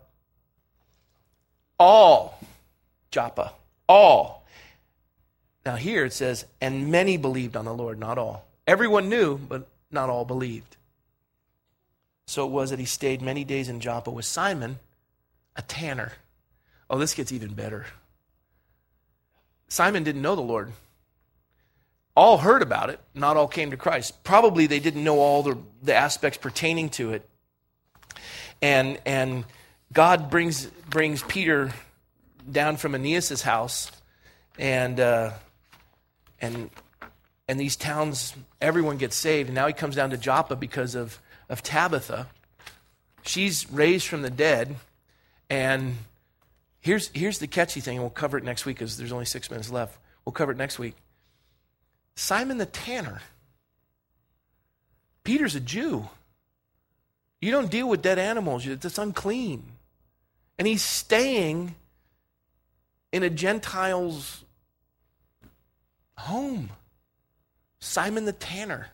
[1.79, 2.39] all
[3.09, 3.53] Joppa.
[3.87, 4.45] All.
[5.65, 8.45] Now, here it says, and many believed on the Lord, not all.
[8.65, 10.77] Everyone knew, but not all believed.
[12.25, 14.79] So it was that he stayed many days in Joppa with Simon,
[15.55, 16.13] a tanner.
[16.91, 17.85] Oh, this gets even better.
[19.69, 20.73] Simon didn't know the Lord.
[22.17, 24.25] All heard about it, not all came to Christ.
[24.25, 27.27] Probably they didn't know all the, the aspects pertaining to it.
[28.61, 29.45] And, and
[29.93, 31.71] God brings, brings Peter
[32.51, 33.89] down from Aeneas' house,
[34.59, 35.31] and, uh,
[36.41, 36.69] and,
[37.47, 39.47] and these towns, everyone gets saved.
[39.47, 42.27] And now he comes down to Joppa because of, of Tabitha.
[43.23, 44.75] She's raised from the dead,
[45.49, 45.95] and
[46.81, 49.49] Here's, here's the catchy thing, and we'll cover it next week because there's only six
[49.49, 49.97] minutes left.
[50.25, 50.95] We'll cover it next week.
[52.15, 53.21] Simon the tanner.
[55.23, 56.09] Peter's a Jew.
[57.39, 59.63] You don't deal with dead animals, it's unclean.
[60.57, 61.75] And he's staying
[63.11, 64.43] in a Gentile's
[66.17, 66.69] home.
[67.79, 68.89] Simon the Tanner.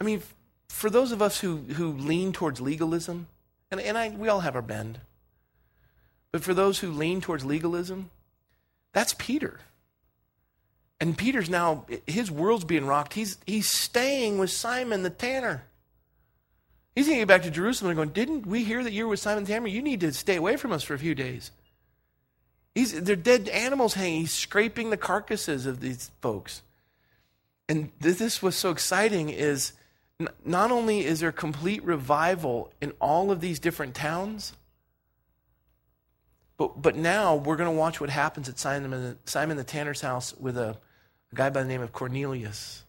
[0.00, 0.22] I mean,
[0.68, 3.26] for those of us who, who lean towards legalism,
[3.70, 5.00] and, and I, we all have our bend,
[6.32, 8.10] but for those who lean towards legalism,
[8.92, 9.60] that's Peter.
[11.00, 13.14] And Peter's now, his world's being rocked.
[13.14, 15.64] He's, he's staying with Simon the tanner.
[16.94, 19.10] He's going to get back to Jerusalem and going, Didn't we hear that you were
[19.10, 19.68] with Simon the tanner?
[19.68, 21.50] You need to stay away from us for a few days.
[22.74, 24.20] He's, they're dead animals hanging.
[24.20, 26.62] He's scraping the carcasses of these folks.
[27.68, 29.72] And this was so exciting is
[30.44, 34.52] not only is there complete revival in all of these different towns,
[36.60, 40.34] but, but now we're going to watch what happens at Simon, Simon the Tanner's house
[40.38, 40.76] with a,
[41.32, 42.84] a guy by the name of Cornelius.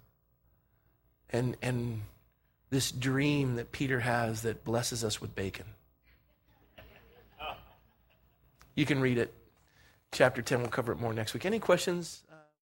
[1.29, 2.01] And, and
[2.69, 5.67] this dream that Peter has that blesses us with bacon.
[8.75, 9.33] You can read it.
[10.11, 11.45] Chapter 10, we'll cover it more next week.
[11.45, 12.23] Any questions?